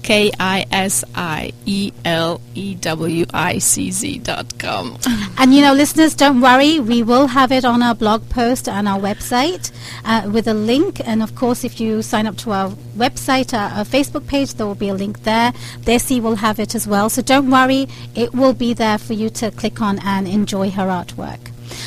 K 0.03 0.31
I 0.39 0.65
S 0.71 1.03
I 1.15 1.51
E 1.65 1.91
L 2.05 2.41
E 2.55 2.75
W 2.75 3.25
I 3.33 3.57
C 3.59 3.91
Z 3.91 4.19
dot 4.19 4.57
com. 4.59 4.97
And 5.39 5.53
you 5.53 5.61
know, 5.61 5.73
listeners, 5.73 6.15
don't 6.15 6.41
worry. 6.41 6.79
We 6.79 7.03
will 7.03 7.27
have 7.27 7.51
it 7.51 7.63
on 7.63 7.83
our 7.83 7.93
blog 7.93 8.27
post 8.29 8.67
and 8.67 8.87
our 8.87 8.99
website 8.99 9.71
uh, 10.05 10.29
with 10.31 10.47
a 10.47 10.53
link. 10.53 10.99
And 11.07 11.21
of 11.21 11.35
course, 11.35 11.63
if 11.63 11.79
you 11.79 12.01
sign 12.01 12.25
up 12.25 12.37
to 12.37 12.51
our 12.51 12.69
website, 12.97 13.53
uh, 13.53 13.77
our 13.77 13.85
Facebook 13.85 14.25
page, 14.27 14.55
there 14.55 14.65
will 14.65 14.75
be 14.75 14.89
a 14.89 14.95
link 14.95 15.23
there. 15.23 15.51
Desi 15.81 16.21
will 16.21 16.35
have 16.35 16.59
it 16.59 16.73
as 16.73 16.87
well. 16.87 17.09
So 17.09 17.21
don't 17.21 17.51
worry. 17.51 17.87
It 18.15 18.33
will 18.33 18.53
be 18.53 18.73
there 18.73 18.97
for 18.97 19.13
you 19.13 19.29
to 19.31 19.51
click 19.51 19.81
on 19.81 19.99
and 19.99 20.27
enjoy 20.27 20.71
her 20.71 20.87
artwork. 20.87 21.39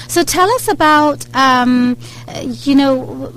So 0.09 0.23
tell 0.23 0.49
us 0.51 0.69
about, 0.69 1.27
um, 1.35 1.97
uh, 2.29 2.41
you 2.41 2.75
know, 2.75 3.33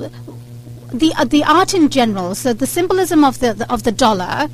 the 0.94 1.14
uh, 1.18 1.26
the 1.26 1.44
art 1.44 1.74
in 1.74 1.90
general. 1.90 2.36
So 2.36 2.54
the 2.54 2.68
symbolism 2.68 3.24
of 3.24 3.40
the, 3.40 3.54
the 3.54 3.72
of 3.72 3.84
the 3.84 3.92
dollar. 3.92 4.50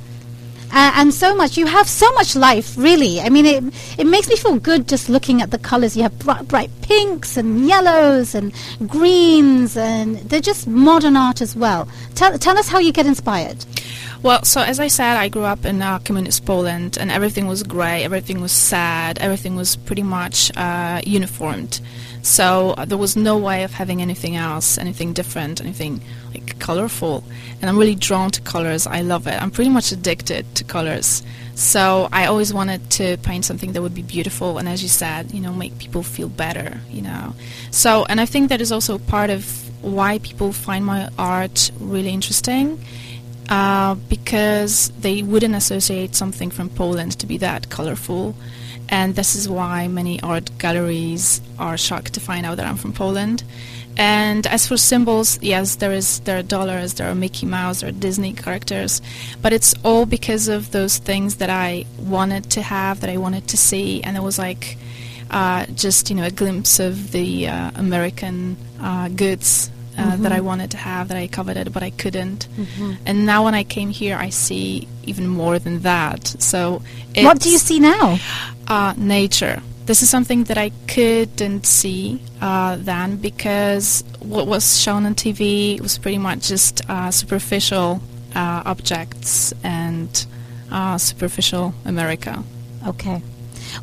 Uh, 0.72 0.92
and 0.96 1.14
so 1.14 1.36
much. 1.36 1.58
You 1.58 1.66
have 1.66 1.88
so 1.88 2.12
much 2.14 2.36
life, 2.36 2.78
really. 2.78 3.20
I 3.22 3.30
mean, 3.30 3.46
it 3.46 3.64
it 3.98 4.06
makes 4.06 4.30
me 4.30 4.36
feel 4.36 4.58
good 4.60 4.88
just 4.88 5.10
looking 5.10 5.42
at 5.42 5.50
the 5.52 5.58
colors. 5.58 5.98
You 5.98 6.04
have 6.04 6.18
bright, 6.20 6.48
bright 6.48 6.70
pinks 6.82 7.38
and 7.38 7.68
yellows 7.68 8.36
and 8.36 8.54
greens, 8.88 9.76
and 9.76 10.18
they're 10.18 10.42
just 10.42 10.68
modern 10.68 11.18
art 11.18 11.42
as 11.42 11.56
well. 11.56 11.88
Tell 12.16 12.38
tell 12.38 12.58
us 12.58 12.68
how 12.68 12.80
you 12.80 12.92
get 12.92 13.06
inspired. 13.08 13.66
Well, 14.22 14.44
so 14.44 14.62
as 14.62 14.82
I 14.82 14.88
said, 14.90 15.16
I 15.16 15.30
grew 15.30 15.44
up 15.44 15.64
in 15.66 15.82
uh, 15.82 16.00
communist 16.00 16.46
Poland, 16.46 16.98
and 17.00 17.10
everything 17.10 17.48
was 17.48 17.64
grey, 17.64 18.04
everything 18.04 18.42
was 18.42 18.52
sad, 18.52 19.18
everything 19.20 19.56
was 19.56 19.78
pretty 19.78 20.04
much 20.04 20.52
uh, 20.58 21.02
uniformed. 21.06 21.80
So 22.22 22.72
uh, 22.72 22.86
there 22.86 22.98
was 22.98 23.16
no 23.16 23.38
way 23.38 23.64
of 23.64 23.72
having 23.72 24.02
anything 24.02 24.36
else, 24.36 24.78
anything 24.78 25.14
different, 25.14 25.62
anything 25.62 26.02
like 26.34 26.60
colorful. 26.60 27.24
And 27.62 27.70
I'm 27.70 27.78
really 27.78 27.96
drawn 27.96 28.32
to 28.32 28.42
colors. 28.42 28.86
I 28.86 29.02
love 29.02 29.28
it. 29.28 29.42
I'm 29.42 29.52
pretty 29.52 29.70
much 29.70 29.92
addicted 29.92 30.54
to 30.56 30.64
colors. 30.64 31.24
So 31.56 32.08
I 32.12 32.26
always 32.26 32.54
wanted 32.54 32.90
to 32.92 33.18
paint 33.18 33.44
something 33.44 33.74
that 33.74 33.82
would 33.82 33.94
be 33.94 34.02
beautiful, 34.02 34.60
and 34.60 34.70
as 34.70 34.82
you 34.82 34.88
said, 34.88 35.34
you 35.34 35.42
know, 35.42 35.52
make 35.52 35.78
people 35.78 36.04
feel 36.04 36.30
better. 36.30 36.80
You 36.90 37.02
know, 37.02 37.36
so 37.70 38.06
and 38.08 38.22
I 38.22 38.26
think 38.26 38.48
that 38.50 38.62
is 38.62 38.72
also 38.72 38.98
part 38.98 39.30
of 39.30 39.44
why 39.84 40.20
people 40.20 40.54
find 40.54 40.86
my 40.86 41.10
art 41.18 41.72
really 41.80 42.12
interesting 42.12 42.80
uh, 43.50 43.96
because 43.96 44.90
they 45.00 45.22
wouldn't 45.22 45.56
associate 45.56 46.16
something 46.16 46.50
from 46.50 46.70
Poland 46.70 47.20
to 47.20 47.28
be 47.28 47.38
that 47.40 47.70
colorful. 47.70 48.36
And 48.90 49.16
this 49.16 49.36
is 49.36 49.48
why 49.48 49.88
many 49.88 50.20
art 50.22 50.50
galleries 50.58 51.42
are 51.58 51.78
shocked 51.78 52.14
to 52.16 52.20
find 52.20 52.46
out 52.46 52.58
that 52.58 52.66
I'm 52.66 52.78
from 52.78 52.92
Poland. 52.92 53.44
And 53.98 54.48
as 54.48 54.68
for 54.68 54.78
symbols, 54.78 55.38
yes, 55.42 55.76
there 55.76 55.92
is 55.92 56.22
there 56.22 56.40
are 56.40 56.44
dollars, 56.44 56.94
there 56.96 57.10
are 57.10 57.16
Mickey 57.16 57.46
Mouse, 57.46 57.82
there 57.82 57.90
are 57.90 58.00
Disney 58.08 58.34
characters, 58.34 59.02
but 59.42 59.52
it's 59.52 59.76
all 59.84 60.06
because 60.06 60.48
of 60.48 60.72
those 60.72 60.98
things 60.98 61.36
that 61.36 61.50
I 61.50 61.86
wanted 61.98 62.50
to 62.52 62.62
have, 62.62 63.02
that 63.02 63.10
I 63.10 63.18
wanted 63.18 63.48
to 63.50 63.58
see, 63.58 64.02
and 64.04 64.16
it 64.16 64.24
was 64.24 64.40
like 64.40 64.78
uh, 65.32 65.66
just 65.76 66.10
you 66.10 66.16
know 66.16 66.24
a 66.24 66.32
glimpse 66.32 66.80
of 66.80 67.12
the 67.12 67.50
uh, 67.50 67.72
American 67.76 68.58
uh, 68.80 69.10
goods 69.10 69.70
uh, 70.00 70.16
that 70.18 70.32
I 70.32 70.40
wanted 70.42 70.72
to 70.72 70.78
have, 70.78 71.10
that 71.10 71.18
I 71.18 71.28
coveted, 71.28 71.74
but 71.74 71.84
I 71.84 71.92
couldn't. 71.92 72.48
And 73.06 73.26
now 73.26 73.44
when 73.46 73.56
I 73.56 73.64
came 73.64 73.90
here, 73.90 74.18
I 74.18 74.30
see 74.30 74.88
even 75.04 75.28
more 75.28 75.60
than 75.60 75.80
that. 75.82 76.28
So 76.28 76.82
what 77.18 77.40
do 77.40 77.50
you 77.50 77.58
see 77.58 77.80
now? 77.80 78.18
Uh, 78.68 78.94
nature. 78.98 79.62
This 79.86 80.04
is 80.04 80.10
something 80.10 80.44
that 80.46 80.58
I 80.58 80.70
couldn't 80.88 81.66
see 81.66 82.22
uh, 82.42 82.78
then 82.80 83.18
because 83.18 84.04
what 84.20 84.46
was 84.46 84.80
shown 84.80 85.06
on 85.08 85.16
TV 85.16 85.82
was 85.82 85.98
pretty 85.98 86.20
much 86.20 86.48
just 86.48 86.88
uh, 86.90 87.10
superficial 87.10 88.00
uh, 88.36 88.62
objects 88.66 89.52
and 89.64 90.28
uh, 90.72 90.98
superficial 91.00 91.74
America. 91.86 92.44
Okay. 92.88 93.22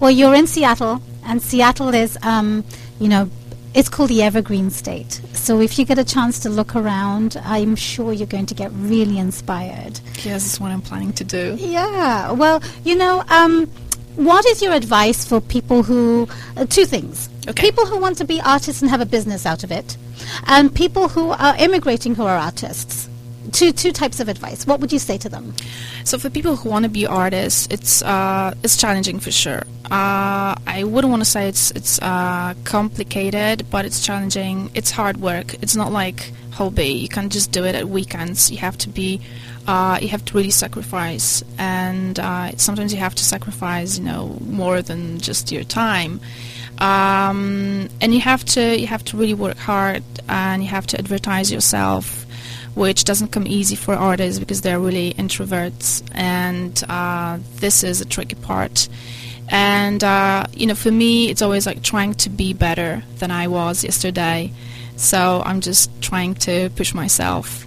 Well, 0.00 0.10
you're 0.10 0.34
in 0.34 0.46
Seattle, 0.46 1.02
and 1.24 1.42
Seattle 1.42 1.92
is, 1.94 2.16
um, 2.22 2.64
you 3.00 3.08
know, 3.08 3.28
it's 3.76 3.90
called 3.90 4.08
the 4.08 4.22
Evergreen 4.22 4.70
State. 4.70 5.20
So 5.34 5.60
if 5.60 5.78
you 5.78 5.84
get 5.84 5.98
a 5.98 6.04
chance 6.04 6.38
to 6.40 6.48
look 6.48 6.74
around, 6.74 7.36
I'm 7.44 7.76
sure 7.76 8.10
you're 8.10 8.26
going 8.26 8.46
to 8.46 8.54
get 8.54 8.70
really 8.72 9.18
inspired. 9.18 10.00
Yes, 10.24 10.44
that's 10.44 10.58
what 10.58 10.72
I'm 10.72 10.80
planning 10.80 11.12
to 11.12 11.24
do. 11.24 11.56
Yeah. 11.58 12.32
Well, 12.32 12.62
you 12.84 12.96
know, 12.96 13.22
um, 13.28 13.66
what 14.16 14.46
is 14.46 14.62
your 14.62 14.72
advice 14.72 15.28
for 15.28 15.42
people 15.42 15.82
who 15.82 16.26
uh, 16.56 16.64
two 16.64 16.86
things? 16.86 17.28
Okay. 17.46 17.66
People 17.66 17.84
who 17.84 17.98
want 17.98 18.16
to 18.16 18.24
be 18.24 18.40
artists 18.40 18.80
and 18.80 18.90
have 18.90 19.02
a 19.02 19.06
business 19.06 19.44
out 19.44 19.62
of 19.62 19.70
it, 19.70 19.98
and 20.46 20.74
people 20.74 21.08
who 21.08 21.30
are 21.30 21.54
immigrating 21.58 22.14
who 22.14 22.22
are 22.24 22.36
artists. 22.36 23.10
Two 23.52 23.72
two 23.72 23.92
types 23.92 24.20
of 24.20 24.28
advice. 24.28 24.66
What 24.66 24.80
would 24.80 24.92
you 24.92 24.98
say 24.98 25.18
to 25.18 25.28
them? 25.28 25.54
So 26.04 26.18
for 26.18 26.30
people 26.30 26.56
who 26.56 26.70
want 26.70 26.84
to 26.84 26.88
be 26.88 27.06
artists, 27.06 27.68
it's 27.70 28.02
uh, 28.02 28.54
it's 28.62 28.76
challenging 28.76 29.20
for 29.20 29.30
sure. 29.30 29.62
Uh, 29.86 30.54
I 30.66 30.84
wouldn't 30.84 31.10
want 31.10 31.22
to 31.22 31.30
say 31.30 31.48
it's 31.48 31.70
it's 31.72 32.00
uh, 32.02 32.54
complicated, 32.64 33.66
but 33.70 33.84
it's 33.84 34.04
challenging. 34.04 34.70
It's 34.74 34.90
hard 34.90 35.18
work. 35.18 35.54
It's 35.62 35.76
not 35.76 35.92
like 35.92 36.32
hobby. 36.50 36.88
You 36.88 37.08
can't 37.08 37.32
just 37.32 37.52
do 37.52 37.64
it 37.64 37.74
at 37.74 37.88
weekends. 37.88 38.50
You 38.50 38.58
have 38.58 38.78
to 38.78 38.88
be, 38.88 39.20
uh, 39.66 39.98
you 40.00 40.08
have 40.08 40.24
to 40.24 40.34
really 40.34 40.50
sacrifice, 40.50 41.44
and 41.58 42.18
uh, 42.18 42.56
sometimes 42.56 42.92
you 42.92 42.98
have 42.98 43.14
to 43.14 43.24
sacrifice, 43.24 43.98
you 43.98 44.04
know, 44.04 44.38
more 44.40 44.82
than 44.82 45.18
just 45.18 45.52
your 45.52 45.64
time. 45.64 46.20
Um, 46.78 47.88
and 48.00 48.12
you 48.12 48.20
have 48.20 48.44
to 48.46 48.78
you 48.78 48.86
have 48.86 49.04
to 49.06 49.16
really 49.16 49.34
work 49.34 49.56
hard, 49.56 50.02
and 50.28 50.62
you 50.62 50.68
have 50.68 50.86
to 50.88 50.98
advertise 50.98 51.52
yourself 51.52 52.25
which 52.76 53.04
doesn't 53.04 53.32
come 53.32 53.46
easy 53.46 53.74
for 53.74 53.94
artists 53.94 54.38
because 54.38 54.60
they're 54.60 54.78
really 54.78 55.14
introverts, 55.14 56.02
and 56.12 56.84
uh, 56.88 57.38
this 57.56 57.82
is 57.82 58.02
a 58.02 58.04
tricky 58.04 58.36
part. 58.36 58.88
And 59.48 60.04
uh, 60.04 60.44
you 60.52 60.66
know, 60.66 60.74
for 60.74 60.92
me, 60.92 61.30
it's 61.30 61.40
always 61.40 61.66
like 61.66 61.82
trying 61.82 62.14
to 62.14 62.30
be 62.30 62.52
better 62.52 63.02
than 63.18 63.30
I 63.30 63.48
was 63.48 63.82
yesterday. 63.82 64.52
So 64.96 65.42
I'm 65.44 65.62
just 65.62 65.90
trying 66.02 66.34
to 66.46 66.68
push 66.76 66.92
myself. 66.94 67.66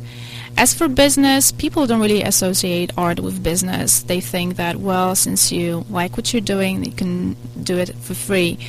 As 0.57 0.73
for 0.73 0.87
business, 0.87 1.51
people 1.51 1.87
don't 1.87 2.01
really 2.01 2.21
associate 2.21 2.91
art 2.97 3.19
with 3.19 3.41
business. 3.41 4.03
They 4.03 4.19
think 4.19 4.57
that, 4.57 4.75
well, 4.75 5.15
since 5.15 5.51
you 5.51 5.85
like 5.89 6.17
what 6.17 6.33
you're 6.33 6.41
doing, 6.41 6.83
you 6.83 6.91
can 6.91 7.35
do 7.63 7.77
it 7.77 7.95
for 7.95 8.13
free. 8.13 8.59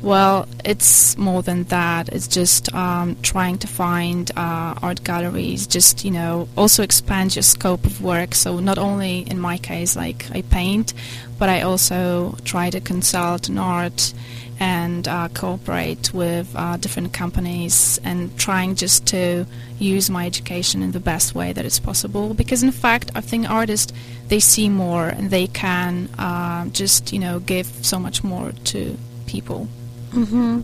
Well, 0.00 0.46
it's 0.64 1.18
more 1.18 1.42
than 1.42 1.64
that. 1.64 2.08
It's 2.10 2.28
just 2.28 2.72
um, 2.72 3.16
trying 3.22 3.58
to 3.58 3.66
find 3.66 4.30
uh, 4.36 4.74
art 4.80 5.02
galleries, 5.02 5.66
just, 5.66 6.04
you 6.04 6.12
know, 6.12 6.48
also 6.56 6.84
expand 6.84 7.34
your 7.34 7.42
scope 7.42 7.84
of 7.84 8.00
work. 8.00 8.34
So, 8.36 8.60
not 8.60 8.78
only 8.78 9.20
in 9.28 9.40
my 9.40 9.58
case, 9.58 9.96
like 9.96 10.30
I 10.30 10.42
paint, 10.42 10.94
but 11.36 11.48
I 11.48 11.62
also 11.62 12.36
try 12.44 12.70
to 12.70 12.80
consult 12.80 13.48
in 13.48 13.58
art 13.58 14.14
and 14.60 15.06
uh, 15.06 15.28
cooperate 15.34 16.12
with 16.14 16.52
uh, 16.56 16.76
different 16.76 17.12
companies 17.12 18.00
and 18.04 18.36
trying 18.38 18.74
just 18.74 19.06
to 19.08 19.46
use 19.78 20.10
my 20.10 20.26
education 20.26 20.82
in 20.82 20.92
the 20.92 21.00
best 21.00 21.34
way 21.34 21.52
that 21.52 21.64
is 21.64 21.78
possible 21.78 22.34
because 22.34 22.64
in 22.64 22.72
fact 22.72 23.10
I 23.14 23.20
think 23.20 23.48
artists 23.48 23.92
they 24.26 24.40
see 24.40 24.68
more 24.68 25.06
and 25.06 25.30
they 25.30 25.46
can 25.46 26.08
uh, 26.18 26.66
just 26.66 27.12
you 27.12 27.20
know 27.20 27.38
give 27.38 27.66
so 27.86 28.00
much 28.00 28.24
more 28.24 28.50
to 28.64 28.98
people 29.28 29.68
Mm-hmm. 30.10 30.60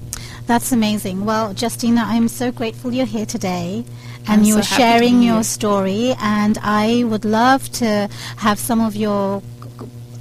That's 0.47 0.73
amazing. 0.73 1.25
Well, 1.25 1.55
Justina, 1.55 2.05
I'm 2.07 2.29
so 2.29 2.53
grateful 2.53 2.93
you're 2.93 3.07
here 3.07 3.27
today 3.27 3.85
and 4.27 4.41
I'm 4.41 4.45
you're 4.45 4.63
so 4.63 4.77
sharing 4.77 5.23
your 5.23 5.43
story. 5.43 6.15
And 6.21 6.59
I 6.63 7.05
would 7.05 7.25
love 7.25 7.71
to 7.73 8.09
have 8.37 8.59
some 8.59 8.81
of 8.81 8.95
your 8.97 9.43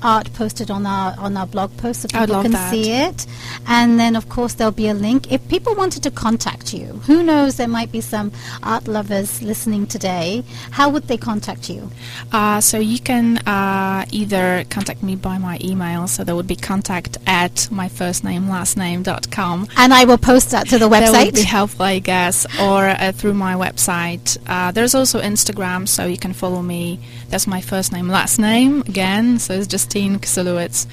art 0.04 0.32
posted 0.34 0.70
on 0.70 0.86
our 0.86 1.16
on 1.18 1.36
our 1.38 1.48
blog 1.48 1.76
post 1.78 2.02
so 2.02 2.08
people 2.08 2.42
can 2.42 2.52
that. 2.52 2.72
see 2.72 2.92
it 2.92 3.26
and 3.68 4.00
then 4.00 4.16
of 4.16 4.30
course 4.30 4.54
there'll 4.56 4.72
be 4.72 4.88
a 4.88 4.94
link 4.94 5.32
if 5.32 5.48
people 5.48 5.74
wanted 5.76 6.04
to 6.04 6.12
contact 6.12 6.74
you 6.74 6.88
who 7.08 7.24
knows 7.24 7.56
there 7.58 7.68
might 7.68 7.92
be 7.92 8.02
some 8.02 8.32
art 8.62 8.88
lovers 8.88 9.42
listening 9.42 9.88
today 9.88 10.44
how 10.72 10.90
would 10.90 11.04
they 11.08 11.18
contact 11.18 11.70
you 11.70 11.90
Uh, 12.32 12.60
so 12.62 12.78
you 12.80 13.00
can 13.00 13.38
uh, 13.48 14.06
either 14.12 14.64
contact 14.70 15.04
me 15.04 15.16
by 15.16 15.38
my 15.38 15.58
email, 15.62 16.08
so 16.08 16.24
that 16.24 16.36
would 16.36 16.48
be 16.48 16.56
contact 16.56 17.18
at 17.28 17.70
my 17.72 17.88
first 17.90 18.24
name 18.24 18.50
last 18.50 18.76
name 18.78 19.04
dot 19.04 19.30
com. 19.32 19.68
and 19.78 19.94
I 19.94 20.06
will 20.06 20.18
post 20.18 20.52
that 20.52 20.68
to 20.70 20.78
the 20.80 20.90
website. 20.90 21.12
That 21.12 21.26
would 21.26 21.36
be 21.36 21.44
helpful, 21.44 21.86
I 21.86 22.00
guess, 22.00 22.46
or 22.60 22.90
uh, 22.90 23.12
through 23.12 23.34
my 23.36 23.54
website. 23.56 24.38
Uh, 24.48 24.72
there's 24.72 24.96
also 24.96 25.22
Instagram, 25.22 25.88
so 25.88 26.06
you 26.06 26.18
can 26.18 26.34
follow 26.34 26.62
me. 26.62 27.00
That's 27.30 27.48
my 27.48 27.62
first 27.62 27.92
name, 27.92 28.08
last 28.10 28.40
name 28.40 28.82
again. 28.82 29.40
So 29.40 29.54
it's 29.54 29.68
Justine 29.94 30.18
Kisielewicz, 30.20 30.88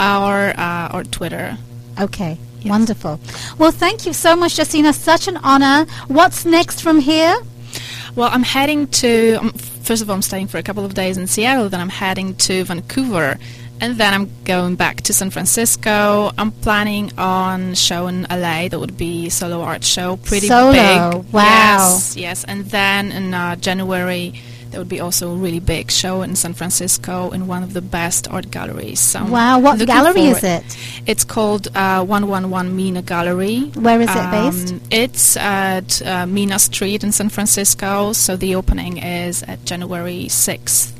or 0.00 0.52
uh, 0.58 0.90
or 0.92 1.04
Twitter. 1.04 1.56
Okay, 2.00 2.36
Yes. 2.62 2.70
wonderful. 2.70 3.20
Well, 3.58 3.70
thank 3.70 4.06
you 4.06 4.12
so 4.12 4.34
much, 4.34 4.58
Justina. 4.58 4.92
Such 4.92 5.28
an 5.28 5.36
honor. 5.44 5.86
What's 6.08 6.44
next 6.44 6.82
from 6.82 6.98
here? 6.98 7.36
Well, 8.16 8.28
I'm 8.32 8.42
heading 8.42 8.88
to. 9.02 9.34
Um, 9.36 9.50
first 9.52 10.02
of 10.02 10.10
all, 10.10 10.16
I'm 10.16 10.22
staying 10.22 10.48
for 10.48 10.58
a 10.58 10.62
couple 10.64 10.84
of 10.84 10.94
days 10.94 11.16
in 11.16 11.26
Seattle. 11.28 11.68
Then 11.68 11.80
I'm 11.80 11.90
heading 11.90 12.34
to 12.46 12.64
Vancouver, 12.64 13.38
and 13.80 13.96
then 13.98 14.12
I'm 14.14 14.28
going 14.44 14.74
back 14.74 15.02
to 15.02 15.12
San 15.12 15.30
Francisco. 15.30 16.32
I'm 16.36 16.50
planning 16.50 17.12
on 17.18 17.74
show 17.74 18.08
in 18.08 18.26
LA. 18.28 18.66
That 18.68 18.80
would 18.80 18.96
be 18.96 19.28
solo 19.28 19.62
art 19.62 19.84
show, 19.84 20.16
pretty 20.16 20.48
Solo, 20.48 20.72
big. 20.72 21.32
wow. 21.32 21.42
Yes, 21.78 22.16
yes. 22.16 22.42
And 22.44 22.64
then 22.66 23.12
in 23.12 23.32
uh, 23.32 23.54
January. 23.56 24.34
There 24.70 24.78
would 24.80 24.88
be 24.88 25.00
also 25.00 25.32
a 25.32 25.36
really 25.36 25.58
big 25.60 25.90
show 25.90 26.22
in 26.22 26.36
San 26.36 26.54
Francisco 26.54 27.30
in 27.30 27.46
one 27.48 27.62
of 27.64 27.72
the 27.72 27.80
best 27.82 28.28
art 28.30 28.50
galleries. 28.52 29.00
So 29.00 29.24
wow, 29.24 29.58
what 29.58 29.84
gallery 29.84 30.26
is 30.26 30.40
forward- 30.40 30.62
it? 30.64 30.76
It's 31.06 31.24
called 31.24 31.68
uh, 31.74 32.04
111 32.04 32.76
Minna 32.76 33.02
Gallery. 33.02 33.62
Where 33.74 34.00
is 34.00 34.08
it 34.10 34.16
Um, 34.16 34.30
based? 34.30 34.74
It's 34.90 35.36
at 35.36 36.00
uh, 36.06 36.26
Minna 36.26 36.58
Street 36.58 37.02
in 37.02 37.10
San 37.12 37.30
Francisco. 37.30 38.12
So 38.12 38.36
the 38.36 38.54
opening 38.54 38.98
is 38.98 39.42
at 39.42 39.64
January 39.64 40.26
6th. 40.28 40.92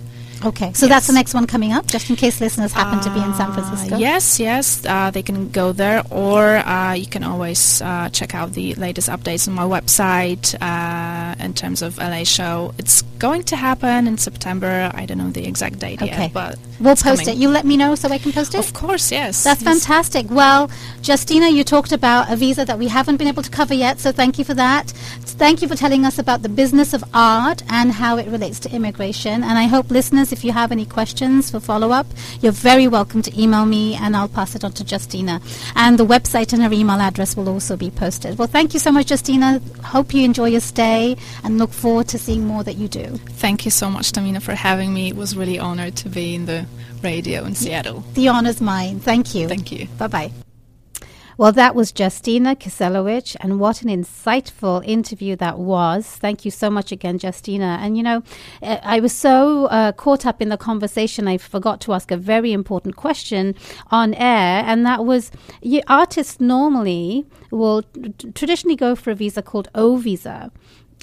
Okay, 0.44 0.72
so 0.72 0.86
that's 0.88 1.06
the 1.06 1.12
next 1.12 1.34
one 1.34 1.46
coming 1.46 1.72
up, 1.72 1.86
just 1.86 2.08
in 2.08 2.16
case 2.16 2.40
listeners 2.40 2.72
happen 2.72 2.98
to 3.00 3.10
be 3.12 3.20
in 3.20 3.34
San 3.34 3.50
Uh, 3.50 3.52
Francisco. 3.54 3.96
yes, 3.98 4.40
yes, 4.40 4.86
uh, 4.86 5.10
they 5.10 5.22
can 5.22 5.50
go 5.50 5.72
there, 5.72 6.02
or 6.10 6.56
uh, 6.58 6.94
you 6.94 7.06
can 7.06 7.24
always 7.24 7.82
uh, 7.82 8.08
check 8.10 8.34
out 8.34 8.52
the 8.52 8.74
latest 8.76 9.08
updates 9.10 9.46
on 9.48 9.54
my 9.54 9.64
website 9.64 10.54
uh, 10.62 11.34
in 11.44 11.52
terms 11.52 11.82
of 11.82 11.98
LA 11.98 12.24
show. 12.24 12.72
It's 12.78 13.02
going 13.18 13.42
to 13.44 13.56
happen 13.56 14.06
in 14.06 14.16
September. 14.16 14.90
I 14.94 15.04
don't 15.04 15.18
know 15.18 15.30
the 15.30 15.46
exact 15.46 15.78
date 15.78 16.00
Okay. 16.00 16.22
yet, 16.22 16.32
but 16.32 16.58
We'll 16.80 16.94
it's 16.94 17.02
post 17.02 17.24
coming. 17.24 17.36
it. 17.36 17.40
You 17.40 17.48
let 17.48 17.66
me 17.66 17.76
know 17.76 17.94
so 17.94 18.08
I 18.08 18.18
can 18.18 18.32
post 18.32 18.54
it? 18.54 18.58
Of 18.58 18.72
course, 18.72 19.12
yes. 19.12 19.44
That's 19.44 19.62
yes. 19.62 19.84
fantastic. 19.84 20.30
Well, 20.30 20.70
Justina, 21.02 21.48
you 21.48 21.62
talked 21.62 21.92
about 21.92 22.32
a 22.32 22.36
visa 22.36 22.64
that 22.64 22.78
we 22.78 22.88
haven't 22.88 23.18
been 23.18 23.28
able 23.28 23.42
to 23.42 23.50
cover 23.50 23.74
yet, 23.74 24.00
so 24.00 24.12
thank 24.12 24.38
you 24.38 24.44
for 24.44 24.54
that. 24.54 24.90
Thank 25.40 25.62
you 25.62 25.68
for 25.68 25.74
telling 25.74 26.04
us 26.04 26.18
about 26.18 26.42
the 26.42 26.48
business 26.48 26.92
of 26.92 27.04
art 27.14 27.62
and 27.70 27.92
how 27.92 28.16
it 28.16 28.26
relates 28.28 28.58
to 28.60 28.70
immigration. 28.74 29.42
And 29.42 29.58
I 29.58 29.64
hope 29.64 29.90
listeners, 29.90 30.32
if 30.32 30.44
you 30.44 30.52
have 30.52 30.72
any 30.72 30.84
questions 30.86 31.50
for 31.50 31.60
follow 31.60 31.92
up, 31.92 32.06
you're 32.40 32.52
very 32.52 32.88
welcome 32.88 33.22
to 33.22 33.40
email 33.42 33.64
me 33.66 33.94
and 33.94 34.16
I'll 34.16 34.28
pass 34.28 34.54
it 34.54 34.64
on 34.64 34.72
to 34.72 34.84
Justina. 34.84 35.40
And 35.76 35.98
the 35.98 36.06
website 36.06 36.52
and 36.52 36.62
her 36.62 36.72
email 36.72 37.00
address 37.00 37.36
will 37.36 37.48
also 37.48 37.76
be 37.76 37.90
posted. 37.90 38.38
Well, 38.38 38.48
thank 38.48 38.74
you 38.74 38.80
so 38.80 38.90
much, 38.90 39.10
Justina. 39.10 39.60
Hope 39.84 40.12
you 40.12 40.24
enjoy 40.24 40.48
your 40.48 40.60
stay 40.60 41.16
and 41.44 41.58
look 41.58 41.72
forward 41.72 42.08
to 42.08 42.18
seeing 42.18 42.46
more 42.46 42.64
that 42.64 42.74
you 42.76 42.88
do. 42.88 43.06
Thank 43.30 43.64
you 43.64 43.70
so 43.70 43.90
much, 43.90 44.12
Tahmina, 44.12 44.42
for 44.42 44.54
having 44.54 44.92
me. 44.92 45.08
It 45.08 45.16
was 45.16 45.36
really 45.36 45.58
honored 45.58 45.96
to 45.96 46.08
be 46.08 46.34
in 46.34 46.46
the 46.46 46.66
radio 47.02 47.44
in 47.44 47.54
Seattle. 47.54 48.04
The 48.14 48.28
honor's 48.28 48.60
mine. 48.60 49.00
Thank 49.00 49.34
you. 49.34 49.48
Thank 49.48 49.72
you. 49.72 49.86
Bye 49.98 50.06
bye. 50.06 50.32
Well, 51.40 51.52
that 51.52 51.74
was 51.74 51.90
Justina 51.98 52.54
Kisielewicz, 52.54 53.34
and 53.40 53.58
what 53.58 53.80
an 53.80 53.88
insightful 53.88 54.86
interview 54.86 55.36
that 55.36 55.58
was. 55.58 56.06
Thank 56.06 56.44
you 56.44 56.50
so 56.50 56.68
much 56.68 56.92
again, 56.92 57.18
Justina. 57.18 57.78
And 57.80 57.96
you 57.96 58.02
know, 58.02 58.22
I 58.62 59.00
was 59.00 59.14
so 59.14 59.64
uh, 59.68 59.92
caught 59.92 60.26
up 60.26 60.42
in 60.42 60.50
the 60.50 60.58
conversation, 60.58 61.26
I 61.26 61.38
forgot 61.38 61.80
to 61.80 61.94
ask 61.94 62.10
a 62.10 62.18
very 62.18 62.52
important 62.52 62.96
question 62.96 63.54
on 63.90 64.12
air, 64.12 64.62
and 64.66 64.84
that 64.84 65.06
was 65.06 65.30
you, 65.62 65.80
artists 65.88 66.40
normally 66.40 67.24
will 67.50 67.84
t- 67.84 68.32
traditionally 68.32 68.76
go 68.76 68.94
for 68.94 69.10
a 69.10 69.14
visa 69.14 69.40
called 69.40 69.70
O 69.74 69.96
visa 69.96 70.52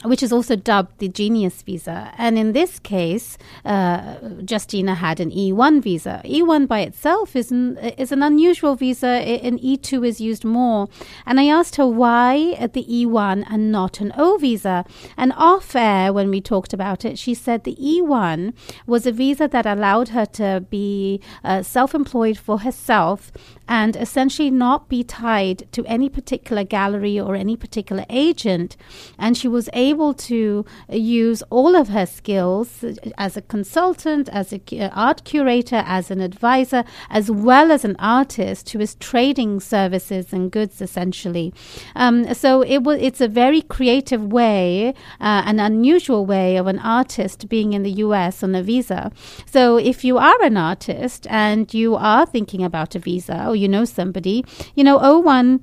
which 0.07 0.23
is 0.23 0.31
also 0.31 0.55
dubbed 0.55 0.99
the 0.99 1.07
Genius 1.07 1.61
Visa. 1.61 2.13
And 2.17 2.37
in 2.37 2.53
this 2.53 2.79
case, 2.79 3.37
uh, 3.65 4.15
Justina 4.49 4.95
had 4.95 5.19
an 5.19 5.31
E1 5.31 5.81
visa. 5.81 6.21
E1 6.25 6.67
by 6.67 6.81
itself 6.81 7.35
is 7.35 7.51
an, 7.51 7.77
is 7.77 8.11
an 8.11 8.23
unusual 8.23 8.75
visa, 8.75 9.07
and 9.07 9.59
E2 9.59 10.07
is 10.07 10.21
used 10.21 10.45
more. 10.45 10.87
And 11.25 11.39
I 11.39 11.47
asked 11.47 11.75
her 11.75 11.87
why 11.87 12.55
at 12.57 12.73
the 12.73 12.85
E1 12.85 13.45
and 13.49 13.71
not 13.71 13.99
an 13.99 14.13
O 14.17 14.37
visa. 14.37 14.85
And 15.15 15.33
off 15.35 15.75
air, 15.75 16.13
when 16.13 16.29
we 16.29 16.41
talked 16.41 16.73
about 16.73 17.05
it, 17.05 17.19
she 17.19 17.33
said 17.33 17.63
the 17.63 17.75
E1 17.75 18.53
was 18.85 19.05
a 19.05 19.11
visa 19.11 19.47
that 19.47 19.65
allowed 19.65 20.09
her 20.09 20.25
to 20.25 20.65
be 20.69 21.21
uh, 21.43 21.61
self 21.63 21.93
employed 21.93 22.37
for 22.37 22.59
herself 22.59 23.31
and 23.67 23.95
essentially 23.95 24.49
not 24.49 24.87
be 24.87 25.03
tied 25.03 25.69
to 25.71 25.85
any 25.85 26.09
particular 26.09 26.63
gallery 26.63 27.19
or 27.19 27.35
any 27.35 27.57
particular 27.57 28.05
agent. 28.09 28.77
And 29.17 29.37
she 29.37 29.47
was 29.47 29.69
able 29.73 29.96
to 30.13 30.65
use 30.89 31.43
all 31.49 31.75
of 31.75 31.89
her 31.89 32.05
skills 32.05 32.83
as 33.17 33.37
a 33.37 33.41
consultant, 33.41 34.29
as 34.29 34.53
an 34.53 34.61
art 34.93 35.23
curator, 35.23 35.83
as 35.85 36.11
an 36.11 36.21
advisor, 36.21 36.83
as 37.09 37.29
well 37.31 37.71
as 37.71 37.83
an 37.83 37.95
artist 37.99 38.69
who 38.69 38.79
is 38.79 38.95
trading 38.95 39.59
services 39.59 40.31
and 40.31 40.51
goods 40.51 40.81
essentially. 40.81 41.53
Um, 41.95 42.33
so 42.33 42.61
it 42.61 42.83
was, 42.83 42.99
it's 43.01 43.21
a 43.21 43.27
very 43.27 43.61
creative 43.61 44.31
way, 44.31 44.89
uh, 45.19 45.43
an 45.45 45.59
unusual 45.59 46.25
way 46.25 46.57
of 46.57 46.67
an 46.67 46.79
artist 46.79 47.49
being 47.49 47.73
in 47.73 47.83
the 47.83 47.91
US 48.05 48.43
on 48.43 48.55
a 48.55 48.63
visa. 48.63 49.11
So 49.45 49.77
if 49.77 50.03
you 50.03 50.17
are 50.17 50.41
an 50.41 50.57
artist 50.57 51.27
and 51.29 51.73
you 51.73 51.95
are 51.95 52.25
thinking 52.25 52.63
about 52.63 52.95
a 52.95 52.99
visa 52.99 53.47
or 53.47 53.55
you 53.55 53.67
know 53.67 53.85
somebody, 53.85 54.45
you 54.75 54.83
know, 54.83 54.99
O1 54.99 55.61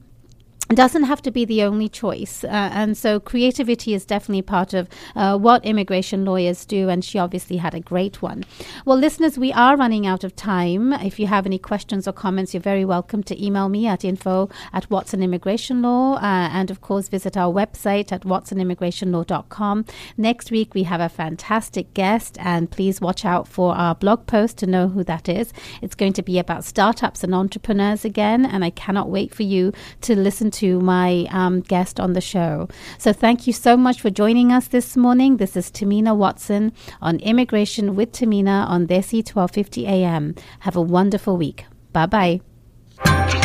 doesn't 0.70 1.02
have 1.04 1.20
to 1.22 1.30
be 1.30 1.44
the 1.44 1.62
only 1.62 1.88
choice. 1.88 2.42
Uh, 2.42 2.70
and 2.72 2.96
so 2.96 3.20
creativity 3.20 3.92
is 3.92 4.06
definitely 4.06 4.40
part 4.40 4.72
of 4.72 4.88
uh, 5.14 5.36
what 5.36 5.64
immigration 5.64 6.24
lawyers 6.24 6.64
do, 6.64 6.88
and 6.88 7.04
she 7.04 7.18
obviously 7.18 7.58
had 7.58 7.74
a 7.74 7.80
great 7.80 8.22
one. 8.22 8.44
Well, 8.86 8.96
listeners, 8.96 9.38
we 9.38 9.52
are 9.52 9.76
running 9.76 10.06
out 10.06 10.24
of 10.24 10.34
time. 10.34 10.94
If 10.94 11.18
you 11.18 11.26
have 11.26 11.44
any 11.44 11.58
questions 11.58 12.08
or 12.08 12.12
comments, 12.12 12.54
you're 12.54 12.62
very 12.62 12.84
welcome 12.84 13.22
to 13.24 13.44
email 13.44 13.68
me 13.68 13.86
at 13.86 14.04
info 14.04 14.48
at 14.72 14.90
Watson 14.90 15.22
Immigration 15.22 15.82
Law, 15.82 16.14
uh, 16.14 16.20
and 16.22 16.70
of 16.70 16.80
course, 16.80 17.08
visit 17.08 17.36
our 17.36 17.52
website 17.52 18.10
at 18.10 18.22
watsonimmigrationlaw.com. 18.22 19.84
Next 20.16 20.50
week, 20.50 20.74
we 20.74 20.84
have 20.84 21.00
a 21.00 21.10
fantastic 21.10 21.92
guest, 21.92 22.38
and 22.40 22.70
please 22.70 23.02
watch 23.02 23.26
out 23.26 23.46
for 23.46 23.74
our 23.74 23.94
blog 23.94 24.26
post 24.26 24.56
to 24.58 24.66
know 24.66 24.88
who 24.88 25.04
that 25.04 25.28
is. 25.28 25.52
It's 25.82 25.94
going 25.94 26.14
to 26.14 26.22
be 26.22 26.38
about 26.38 26.64
startups 26.64 27.22
and 27.22 27.34
entrepreneurs 27.34 28.04
again, 28.04 28.46
and 28.46 28.64
I 28.64 28.70
cannot 28.70 29.10
wait 29.10 29.34
for 29.34 29.42
you 29.42 29.72
to 30.00 30.16
listen 30.16 30.50
to 30.54 30.80
my 30.80 31.26
um, 31.30 31.60
guest 31.60 32.00
on 32.00 32.12
the 32.12 32.20
show. 32.20 32.68
So 32.98 33.12
thank 33.12 33.46
you 33.46 33.52
so 33.52 33.76
much 33.76 34.00
for 34.00 34.10
joining 34.10 34.52
us 34.52 34.68
this 34.68 34.96
morning. 34.96 35.36
This 35.36 35.56
is 35.56 35.70
Tahmina 35.70 36.16
Watson 36.16 36.72
on 37.00 37.18
Immigration 37.20 37.96
with 37.96 38.12
Tahmina 38.12 38.66
on 38.68 38.86
Desi 38.86 39.18
1250 39.18 39.86
AM. 39.86 40.34
Have 40.60 40.76
a 40.76 40.82
wonderful 40.82 41.36
week. 41.36 41.66
Bye 41.92 42.06
bye. 42.06 43.43